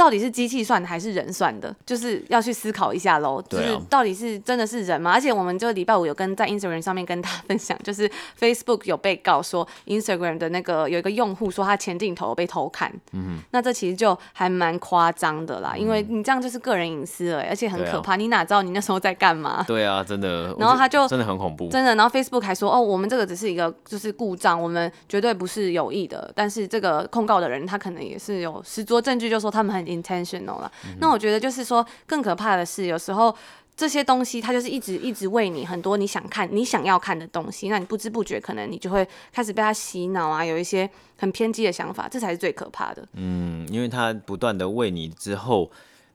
[0.00, 1.76] 到底是机器算的还是人算的？
[1.84, 3.42] 就是要去思考一下喽。
[3.50, 5.12] 就是到底是真的是人吗？
[5.12, 8.10] 而且我们这个礼拜五有跟在 Instagram 上面跟大家分享，就是
[8.40, 12.90] Facebook 有被告说 Instagram 的那个有一个用户说他前镜头被偷看。
[13.12, 13.38] 嗯哼。
[13.50, 18.16] 那这其实就还蛮夸张的啦，因为你这样就是个人隐私了，而且很可怕。
[18.16, 19.62] 你哪知道你那时候在干嘛？
[19.68, 20.56] 对啊，真的。
[20.58, 21.68] 然后他就真的很恐怖。
[21.68, 21.94] 真的。
[21.94, 26.32] 然后 Facebook 还说哦，我们这个只是一个就是故障，我们绝对不是有意的。
[26.34, 29.89] 但是这个控告的人他可能也是有十足证据，就说他们很。
[29.90, 33.34] Intentional 了，那我觉得就是说，更可怕的是，有时候
[33.76, 43.06] 这些东西它就是一直一直喂你很多你想看、你想要看的东西，那你不知不觉可能你就会开始被他洗脑啊，有一些很偏激的想法，这才是最可怕的。
[43.14, 45.70] 嗯，因为他不断的喂你之后。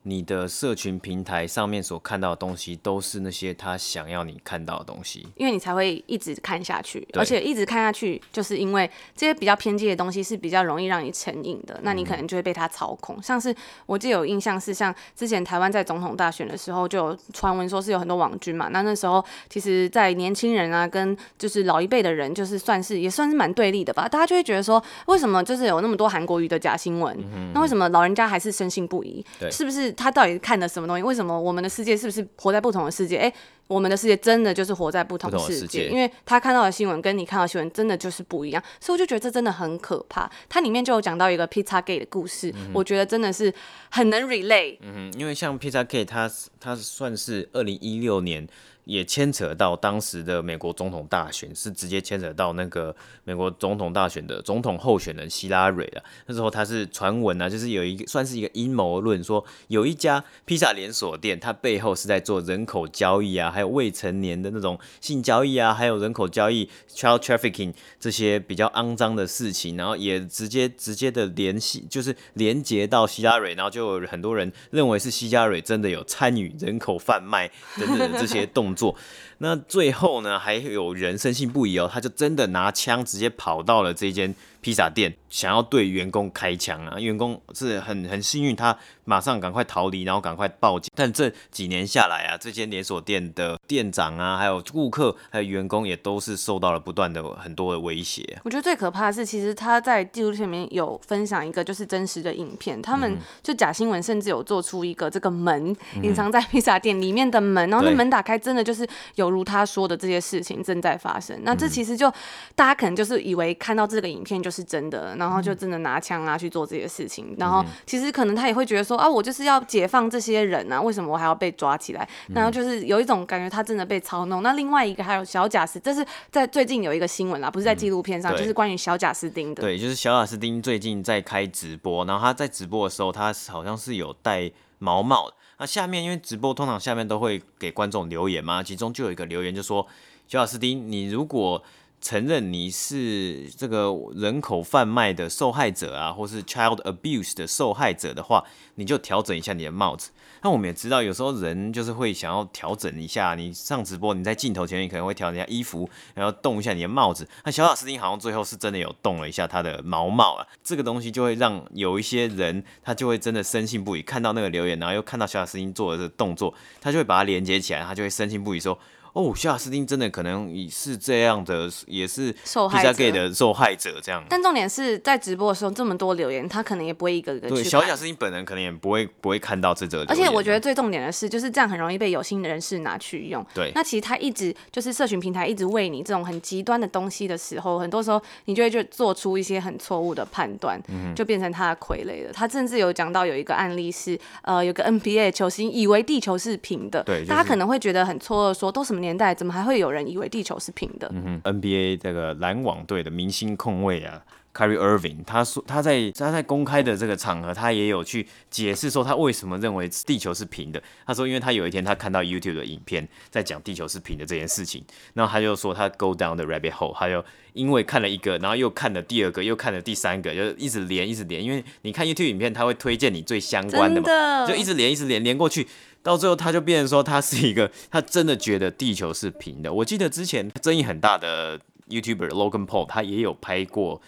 [0.08, 13.15] 你的社群平台上面所看到的东西，都是那些他想要你看到的东西，因为你才会一直看下去，而且一直看下去，就是因为这些比较偏激的东西是比较容易让你成瘾的，那你可能就会被他操控。
[13.18, 13.54] 嗯、像是
[13.88, 27.18] 我记得有印象是，像之前台湾在总统大选的时候，就有传闻说是有很多网军嘛，那那时候其实，在年轻人啊，跟就是老一辈的人，就是算是也算是蛮对立的吧，大家就会觉得说，为什么就是有那么多韩国瑜的假新闻？
[27.56, 29.26] 那为什么老人家还是深信不疑？
[29.39, 29.94] 对，是不是？
[29.95, 31.03] 他到底看的什么东西？
[31.03, 33.17] 为什么我们的世界是不是活在不同的世界？
[33.17, 33.34] 诶，
[33.67, 40.29] 我们的世界真的就是活在不同的世界，世界因为他看到的新闻跟你看到的新闻真的就是不一样，所以我就觉得这真的很可怕。
[40.49, 43.53] 它里面就有讲到一个 Pizza Gate 的故事，嗯、我觉得真的是
[43.89, 44.77] 很能 relate。
[44.81, 46.29] 嗯哼，因为像 Pizza Gate，它
[46.60, 48.47] 它算是二零一六年。
[48.86, 56.04] 也牵扯到当时的美国总统大选，是直接牵扯到那个美国总统大选的总统候选人希拉蕊的。
[56.28, 78.95] 那时候他是传闻啊，就是有一个算是一个阴谋论，说有一家披萨连锁店，它背后是在做人口交易啊，还有未成年的那种性交易啊，还有人口交易 （child trafficking） 这些比较肮脏的事情，然后也直接直接的联系，就是连接到希拉蕊，然后就有很多人认为是希拉蕊真的有参与人口贩卖等等的这些动做
[79.39, 84.33] 那最后呢，还有人深信不疑哦，他就真的拿枪直接跑到了这间
[84.65, 90.91] 披萨店想要对员工开枪啊，员工是很很幸运，他马上赶快逃离，然后赶快报警。
[90.95, 98.39] 但这几年下来啊，这间连锁店的店长啊，还有顾客，还有员工也都是受到了不断的很多的威胁。
[98.43, 111.39] 我觉得最可怕的是，其实他在纪录片里面有分享一个就是真实的影片，他们就假新闻甚至有做出一个这个门隐藏在披萨店里面的门，然后那门打开，真的就是有如他说的这些事情正在发生。
[111.43, 112.11] 那这其实就
[112.55, 117.36] 大家可能就是以为看到这个影片就是真的，然后就真的拿枪啊去做这些事情。
[117.38, 122.08] 然后其实可能他也会觉得说啊，我就是要解放这些人啊，为什么我还要被抓起来？
[122.34, 124.41] 然后就是有一种感觉，他真的被操弄。
[124.43, 129.62] 那另外一个还有小贾斯，这是在最近有一个新闻啦，不是在纪录片上，就是关于小贾斯汀的。
[129.62, 135.32] 对，就是小贾斯汀最近在开直播，然后他在直播的时候，他好像是有戴毛帽。
[135.58, 139.88] 那下面因为直播通常下面都会给观众留言嘛，其中就有一个留言就说：
[140.28, 141.64] 小贾斯汀，你如果
[142.06, 148.43] 承认你是这个人口贩卖的受害者啊，或是 child abuse 的受害者的话，
[148.76, 150.12] 你就调整一下你的帽子。
[150.43, 153.34] 那我们也知道，有时候人就是会想要调整一下。
[153.34, 157.28] 你上直播，你在镜头前面可能会调整一下衣服，然后动一下你的帽子。
[157.43, 168.78] 那小贾斯汀好像最后是真的有动了一下他的毛帽啊，这个东西就会让有一些人他就会真的深信不疑，看到那个留言，然后又看到小贾斯汀做的这个动作，他就会把它连接起来，他就会深信不疑说。
[169.16, 174.22] 哦，小贾斯汀真的可能也是这样的，也是受害者的受害者这样。
[174.30, 177.55] 但重点是在直播的时候这么多留言，他可能也不会一个一个去。
[177.55, 180.03] 对，小贾斯汀本人可能也不会不会看到这则。
[180.09, 183.45] 而且我觉得最重点的是，就是这样很容易被有心的人士拿去用。
[183.53, 183.72] 对。
[183.74, 190.78] 那其实他一直就是社群平台一直喂你这种很极端的东西的时候，很多时候你就会就做出一些很错误的判断，
[191.16, 192.34] 就变成他的傀儡了。
[192.34, 199.86] 他甚至有讲到有一个案例是，呃，有个 NBA 球星以为地球是平的，对，大家可能会觉得很错愕，说都什么年代，怎么还会有。
[199.95, 201.10] 人以为地球是平的。
[201.14, 204.22] 嗯，NBA 这个篮网队的明星控卫啊
[204.56, 210.82] ，Kyrie Irving，他说他在他在公开的这个场合，他也有去解释说他为什么认为地球是平的。
[211.06, 214.84] 他说，因为他有一天他看到 YouTube 的影片，在讲地球是平的这件事情，
[215.14, 225.68] 然后他就说他 go down the rabbit hole，他就因为看了一个，然后又看了第二个，又看了第三个，就一直连一直连，因为你看 YouTube 影片，他会推荐你最相关的嘛，的就一直连一直连连过去。
[226.01, 229.74] 到最后，他就变成说，他是一个，他真的觉得地球是平的。
[229.74, 233.99] 我记得之前争议很大的 YouTuber Logan Paul，他也有拍过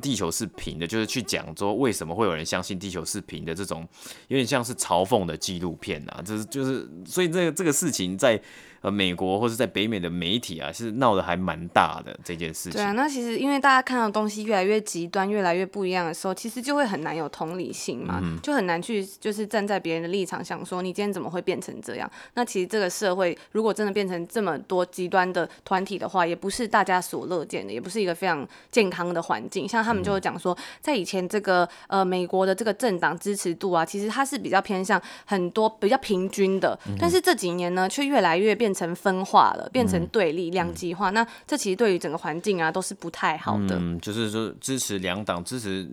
[0.00, 3.86] 地球是平的，就是去讲说为什么会有人相信地球是平的这种，
[4.28, 6.22] 有点像是嘲讽的纪录片啊。
[6.22, 8.40] 就是就是，所以这个这个事情在。
[8.84, 12.72] 呃，美国或者在北美的媒体啊，是闹得还蛮大的这件事情。
[12.72, 22.10] 对啊，那其实因为大家看到东西越来越极端、越来越不一样的时候，其实就会很难有同理心嘛，嗯、就很难去就是站在别人的立场想说，你今天怎么会变成这样？
[22.34, 29.66] 那其实这个社会如果真的变成这么多极端的团体的话，也不是大家所乐见的，也不是一个非常健康的环境。
[29.66, 38.73] 像他们就会讲说，在以前这个呃美国的这个政党支持度啊，其实它是比较偏向很多比较平均的，但是这几年呢，却越来越变。
[38.74, 43.78] 成分化了，变成对立、两极化，嗯、那这其实对于整个环境啊都是不太好的。
[43.78, 45.88] 嗯，就是说支持两党，支持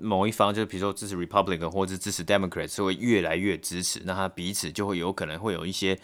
[0.00, 5.98] 某一方，就是比如说支持 Republican 或者是支持 Democrat，是会越来越支持，那他彼此就会有可能会有一些。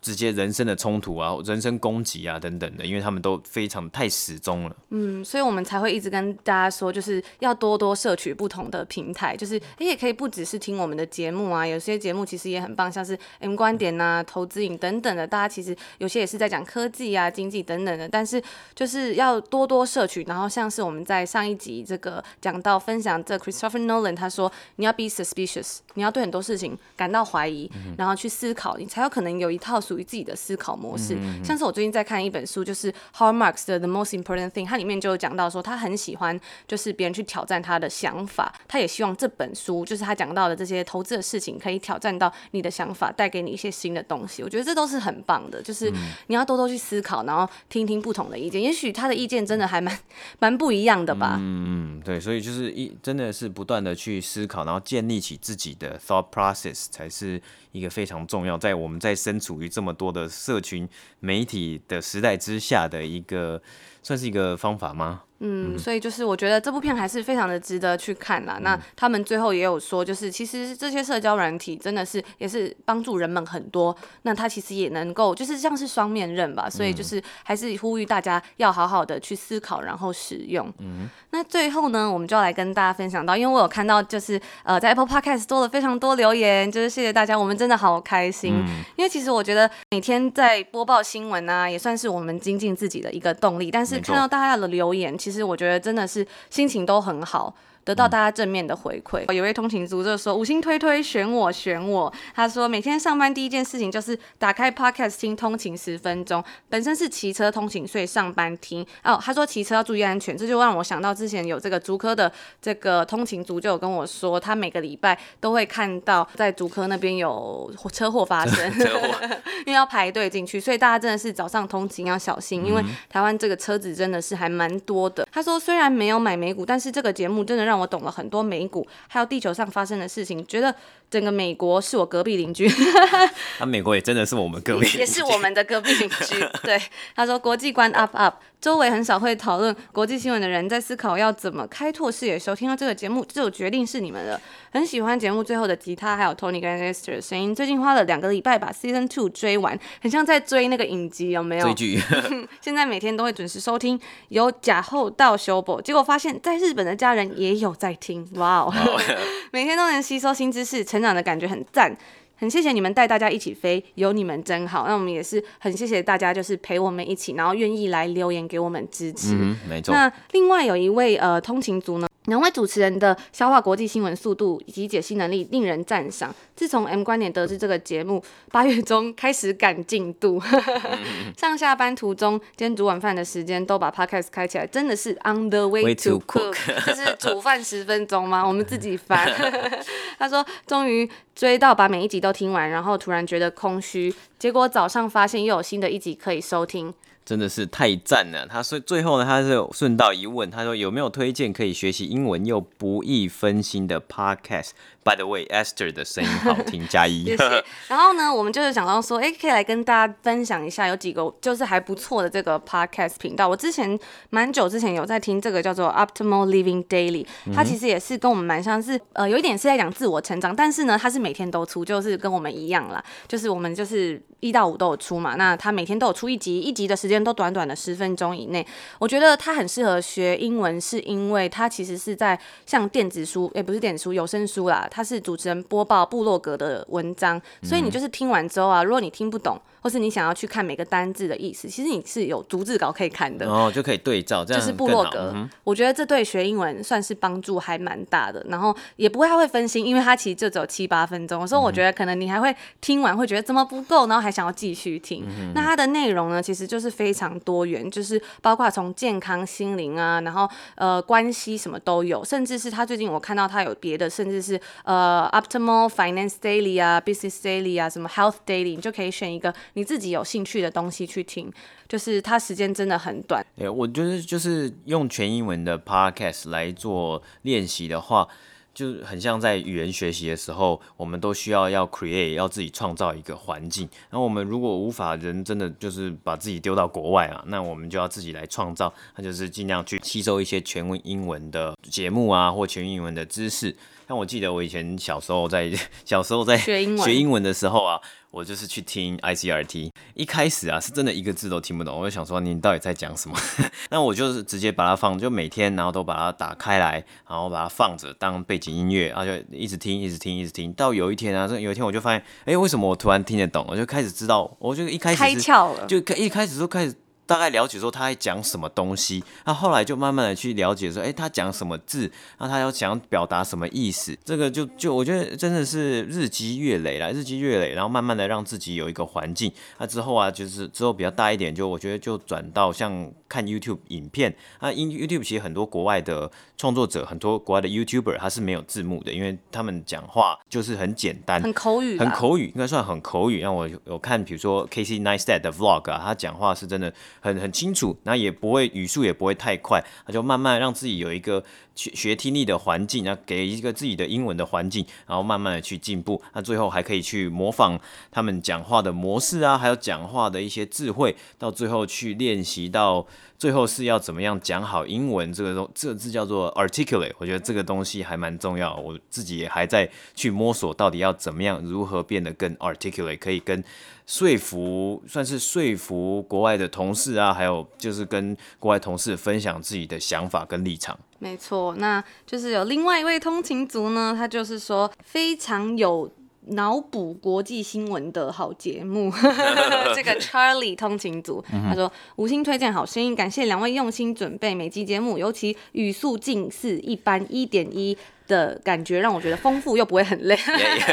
[0.00, 4.76] 直接人身的冲突啊，人身攻击啊等等的，因为他们都非常太始终了。
[4.90, 18.40] 嗯，所以我们才会一直跟大家说，就是要多多摄取不同的平台，就是你，也可以不只是听我们的节目啊，有些节目其实也很棒，像是 M 观点呐、啊、投资影等等的，大家其实有些也是在讲科技啊、经济等等的，但是
[18.74, 20.22] 就是要多多摄取。
[20.28, 29.82] 然后像是我们在上一集这个讲到分享这 Christopher Nolan，他说你要 be suspicious，你要对很多事情感到怀疑，嗯、然后去思考，你才有可能有一套。
[29.88, 44.42] 属于自己的思考模式，嗯、像是我最近在看一本书，就是 Howard Marks 的 The Most Important Thing，它里面就有讲到说，他很喜欢就是别人去挑战他的想法，他也希望这本书就是他讲到的这些投资的事情，可以挑战到你的想法，带给你一些新的东西。
[44.42, 45.90] 我觉得这都是很棒的，就是
[46.26, 49.98] 你要多多去思考，然后听听不同的意见，也许他的意见真的还蛮
[50.38, 51.36] 蛮不一样的吧。
[51.40, 57.40] 嗯嗯，对，所以就是一真的是不断的去思考，然后建立起自己的 thought process 才是。
[57.70, 60.88] 一个非常重要，在我们在身处于这么多的社群
[61.20, 63.62] 媒体的时代之下的一个，
[64.02, 65.22] 算是一个方法吗？
[65.40, 68.54] 嗯，所以就是我觉得这部片还是非常的值得去看啦。
[68.58, 73.96] 嗯、那他们最后也有说，就是其实这些社交软体真的是也是帮助人们很多。
[74.22, 76.68] 那它其实也能够就是像是双面刃吧。
[76.68, 80.72] 所以就是还是呼吁大家要好好的去思考，然后使用。
[80.78, 88.54] 嗯，那最后呢，我们就要来跟大家分享到，因为我有看到就是呃在 Apple Podcast 多了非常多留言，就是谢谢大家，我们真的好开心。
[88.54, 93.70] 嗯、因为其实我觉得每天在播报新闻啊，也算是我们精进自己的一个动力。
[93.70, 97.54] 但是看到大家的留言，其其实我觉得真的是心情都很好。
[97.88, 102.12] 得到大家正面的回馈，嗯、有位通勤族就说五星推推选我选我。
[102.34, 108.86] 他说每天上班第一件事情就是打开 Podcast 听通勤十分钟，本身是骑车通勤，所以上班听。
[109.02, 112.30] 哦，他说骑车要注意安全，这就让我想到之前有这个竹科的
[112.60, 118.70] 这个通勤族就有跟我说，他每个礼拜都会看到在竹科那边有车祸发生，
[119.64, 125.26] 因为要排队进去，所以大家真的是早上通勤要小心，因为台湾这个车子真的是还蛮多的。
[125.32, 130.74] 他说虽然没有买美股，但是这个节目真的让我懂了很多美股，还有地球上发生的事情，觉得
[131.10, 132.68] 整个美国是我隔壁邻居。
[133.58, 136.48] 他、啊、美国也真的是我们隔壁，也是我们的隔壁邻居。
[136.62, 136.80] 对，
[137.14, 142.38] 他说国际观 up up，周围很少会讨论国际新闻的人在思考要怎么开拓视野。
[142.38, 144.40] 时候听到这个节目，这种决定是你们了。
[144.72, 147.54] 很喜欢节目最后的吉他，还有 Tony 跟 Esther 的声音。
[147.54, 151.64] 最近花了两个礼拜把 Season Two 追完，很像在追那个影集，有没有？
[151.66, 152.00] 追剧。
[152.60, 153.98] 现在每天都会准时收听，
[154.28, 158.72] 由假后到修补，结果发现在日本的家人也有在听，哇哦！
[159.52, 161.96] 每天都能吸收新知识，成长的感觉很赞。
[162.38, 164.86] 很谢谢你们带大家一起飞，有你们真好。
[164.86, 169.34] 那我们也是很谢谢大家，就是陪我们一起，然后愿意来留言给我们支持。
[169.34, 169.92] 嗯，没错。
[169.92, 172.07] 那另外有一位呃通勤族呢。
[172.28, 176.34] 两位主持人的消化国际新闻速度以及解析能力令人赞赏。
[176.54, 180.40] 自从 M 观点得知这个节目八月中开始赶进度，
[181.36, 186.54] 上下班途中兼煮晚饭的时间都把 Podcast 开起来，真的是 on the way to cook，
[186.86, 188.46] 就是煮饭十分钟吗？
[188.46, 189.28] 我们自己翻。
[190.18, 196.92] 他说终于追到把每一集都听完，然后突然觉得空虚，结果早上发现又有新的一集可以收听。
[197.28, 198.46] 真的是太赞了！
[198.46, 207.24] 他所以最后呢，他是顺道一问，他说有没有推荐可以学习英文又不易分心的 podcast？By the way, Esther 的声音好听，加一。
[207.28, 207.64] 谢谢。
[207.88, 213.46] 然后呢，我们就是想到说，哎、欸，可以来跟大家分享一下，有几个就是还不错的这个 podcast 频道。
[213.46, 213.98] 我之前
[214.30, 225.34] 蛮久之前有在听这个叫做 Optimal Living Daily，它其实也是跟我们蛮像是，呃，有一点是在讲自我成长，但是呢，它是每天都出，就是跟我们一样啦，就是我们就是一到五都有出嘛。
[225.34, 228.66] 那它每天都有出一集，一集的时间都短短的十分钟以内。
[228.98, 234.86] 我觉得它很适合学英文，是因为它其实是在像电子书，也、欸、不是电子书，有声书啦。
[234.90, 245.32] 它是主持人播报部落格的文章，所以你就是听完之后啊，如果你听不懂，或是你想要去看每个单字的意思，其实你是有逐字稿可以看的，哦，就可以对照，这样就是部落格。
[245.34, 255.24] 嗯、我觉得这对学英文算是帮助还蛮大的，然后也不会太会分心，因为它其实就只有七八分钟，所以我觉得可能你还会听完会觉得怎么不够，然后还想要继续听。
[255.28, 265.26] 嗯、那它的内容呢，其实就是非常多元，就是包括从健康、心灵啊，然后呃关系什么都有，甚至是他最近我看到他有别的，甚至是呃。
[265.38, 271.52] Optimal Finance Daily 啊，Business Daily 啊，什么 Health Daily，你就可以选一个你自己有兴趣的东西去听。
[271.88, 273.42] 就是它时间真的很短。
[273.56, 278.28] 哎，我觉得就是用全英文的 Podcast 来做练习的话，
[278.74, 283.88] 就是很像在语言学习的时候，我们都需要要 create，要自己创造一个环境。
[284.10, 288.92] 然后我们如果无法人真的就是把自己丢到国外啊，那我们就要自己来创造。
[289.16, 293.74] 那就是尽量去吸收一些全英文的节目啊，或全英文的知识。
[294.08, 295.70] 像我记得我以前小时候在
[296.02, 298.00] 小时候在学英文学英文的时候啊，
[298.30, 303.36] 我就是去听 ICRT，一开始啊是真的一个字都听不懂，我就想说你到底在讲什么？
[303.90, 313.66] 那我就是直接把它放，就每天然后都把它打开来，然后把它放着当背景音乐，然后就一直听一直听一直听，到有一天啊，这有一天我就发现，哎，为什么我突然听得懂？
[313.68, 316.94] 我就开始知道，我就一开始开窍了，就一开始就开始。
[317.28, 343.42] 大概了解说他在讲什么东西，那后来就慢慢的去了解说，哎，他讲什么字，那他要想表达什么意思，这个就就我觉得真的是日积月累啦，日积月累，然后慢慢的让自己有一个环境，那之后啊，就是之后比较大一点，就我觉得就转到像看 YouTube 影片，那 YouTube 其实很多国外的创作者，很多国外的 YouTuber 他是没有字幕的，因为他们讲话就是很简单，很口语，很口语，应该算很口语。
[343.42, 346.90] 让我有看，比如说 Casey Neistat 的 Vlog 啊，他讲话是真的。
[347.20, 351.42] 很很清楚，那也不会语速也不会太快，那就慢慢让自己有一个
[351.78, 357.78] 学学听力的环境，那给一个自己的英文的环境，然后慢慢的去进步，那最后还可以去模仿
[358.10, 363.06] 他们讲话的模式啊，还有讲话的一些智慧，到最后去练习到
[363.38, 373.62] 最后是要怎么样讲好英文，这个东这个字叫做 articulate，我觉得这个东西还蛮重要，我自己也还在去摸索到底要怎么样如何变得更 articulate，可以跟。
[374.08, 380.98] 说服算是说服国外的同事啊，还有就是跟国外同事分享自己的想法跟立场。
[381.18, 386.10] 没错，那就是有另外一位通勤族呢，他就是说非常有
[386.50, 389.12] 脑补国际新闻的好节目。
[389.94, 397.96] 这个 Charlie 通勤组，他说五星推荐好声音，感谢两位用心准备每集节目，尤其语速近似一般一点一。
[398.28, 400.38] 的感觉让我觉得丰富又不会很累，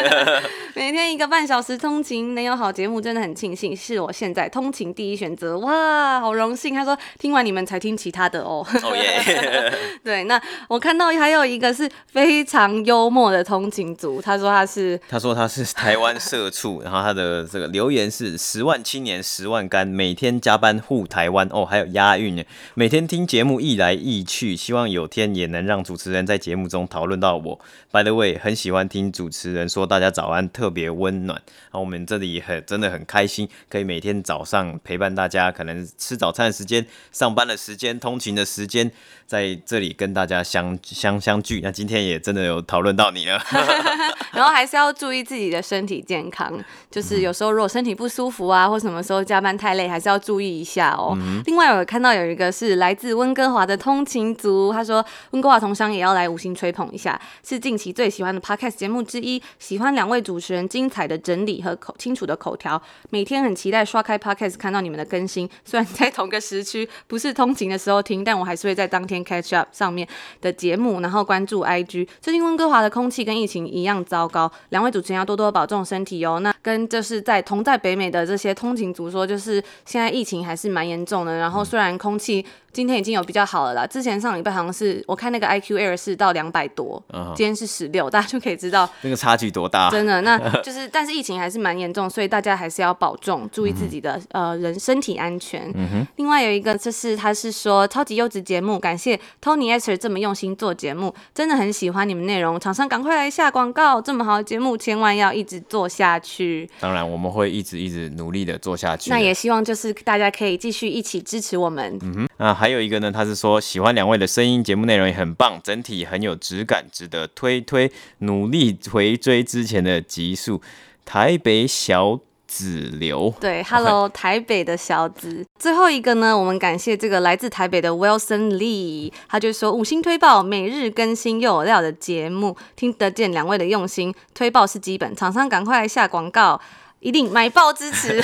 [0.74, 6.74] 每天一个半小时通勤能有好节目真的很庆幸，是我现在通勤第一选择，哇，好荣幸。
[6.74, 9.72] 他说听完你们才听其他的哦，哦耶，
[10.04, 21.46] 对，那我看到还有一个是非常幽默的通勤族，他说他是，他说他是台湾社畜，然后他的这个留言是十万青年十万干，每天加班护台湾。
[21.52, 22.38] 哦，还有押韵。
[22.38, 22.44] 呢，
[22.76, 27.25] 每天听节目一来一去，希望有天也能让主持人在节目中讨论到。
[27.26, 27.60] 到我
[27.92, 31.42] ，by the way，很喜欢听主持人说大家早安，特别温暖。
[31.48, 38.92] 然后我们这里很真的很开心，可以每天早上陪伴大家，可能吃早餐的时间、上班的时间、通勤的时间，
[39.26, 41.62] 在这里跟大家相相相聚。
[41.64, 43.42] 那今天也真的有讨论到你了，
[44.32, 46.54] 然后还是要注意自己的身体健康，
[46.92, 51.18] 就是有时候如果身体不舒服啊，或什么时候加班太累，还是要注意一下哦。
[51.20, 57.15] 嗯、另外，我看到有一个是来自温哥华的通勤族，他说温哥华同乡也要来五星吹捧一下。
[57.44, 65.50] 是近期最喜欢的 podcast 节目之一，喜欢两位主持人精彩的整理和口清楚的口条，每天很期待刷开 podcast 看到你们的更新。
[65.64, 70.08] 虽然在同个时区，不是通勤的时候听，但我还是会在当天 catch up 上面
[70.42, 72.08] 的节目，然后关注 IG。
[72.22, 76.40] 最近温哥华的空气跟疫情一样糟糕，两位主持人要多多保重身体哦。
[76.40, 82.46] 那跟就是在同在北美的这些通勤族说，就是现在疫情还是蛮严重的，然后虽然空气。
[82.76, 87.34] 今天已经有比较好了啦，之前上礼拜好像是我看那个 IQ Air 是到两百多，uh.
[87.36, 89.90] 今天是十六，大家就可以知道那个差距多大。
[89.90, 95.72] 真的，那 就是，但是疫情还是蛮严重，所以大家还是要保重，注意自己的、嗯、呃人身体安全。
[95.76, 106.68] 嗯、哼另外有一个就是他是说超级优质节目，感谢 Tony Esther 这么用心做节目，真的很喜欢你们内容，厂商赶快来下广告，这么好的节目千万要一直做下去。
[106.80, 109.12] 当然我们会一直一直努力的做下去。
[109.12, 111.96] 那也希望就是大家可以继续一起支持我们。
[112.02, 113.36] 嗯哼，那还有一个呢，他是。
[113.36, 120.62] 说喜欢两位的声音，节目内容也很棒，整体很有质感，值得推推，努力回追之前的集数。
[121.04, 125.46] 台北小子流，对，Hello，台北的小子。
[125.60, 136.62] 最后一个呢，我们感谢这个来自台北的 Wilson Lee，他就说五星推报，每日更新又有料的节目，听得见两位的用心，推报是基本，厂商赶快来下广告。
[137.06, 138.20] 一定买爆支持，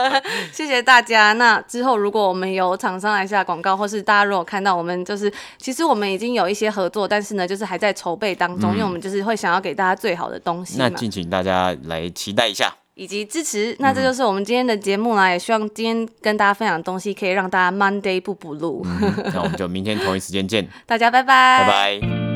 [0.52, 1.32] 谢谢大家。
[1.32, 10.76] 那之后如果我们有厂商来下广告，或是大家如果看到我们，就是其实我们已经有一些合作，但是呢，就是还在筹备当中，嗯、因为我们就是会想要给大家最好的东西。
[10.76, 13.74] 那敬请大家来期待一下，以及支持。
[13.78, 18.86] 那这就是我们今天的节目啦，也希望今天跟大家分享的东西可以让大家 Monday 不补录。
[19.32, 22.35] 那我们就明天同一时间见， 大家拜拜，拜拜。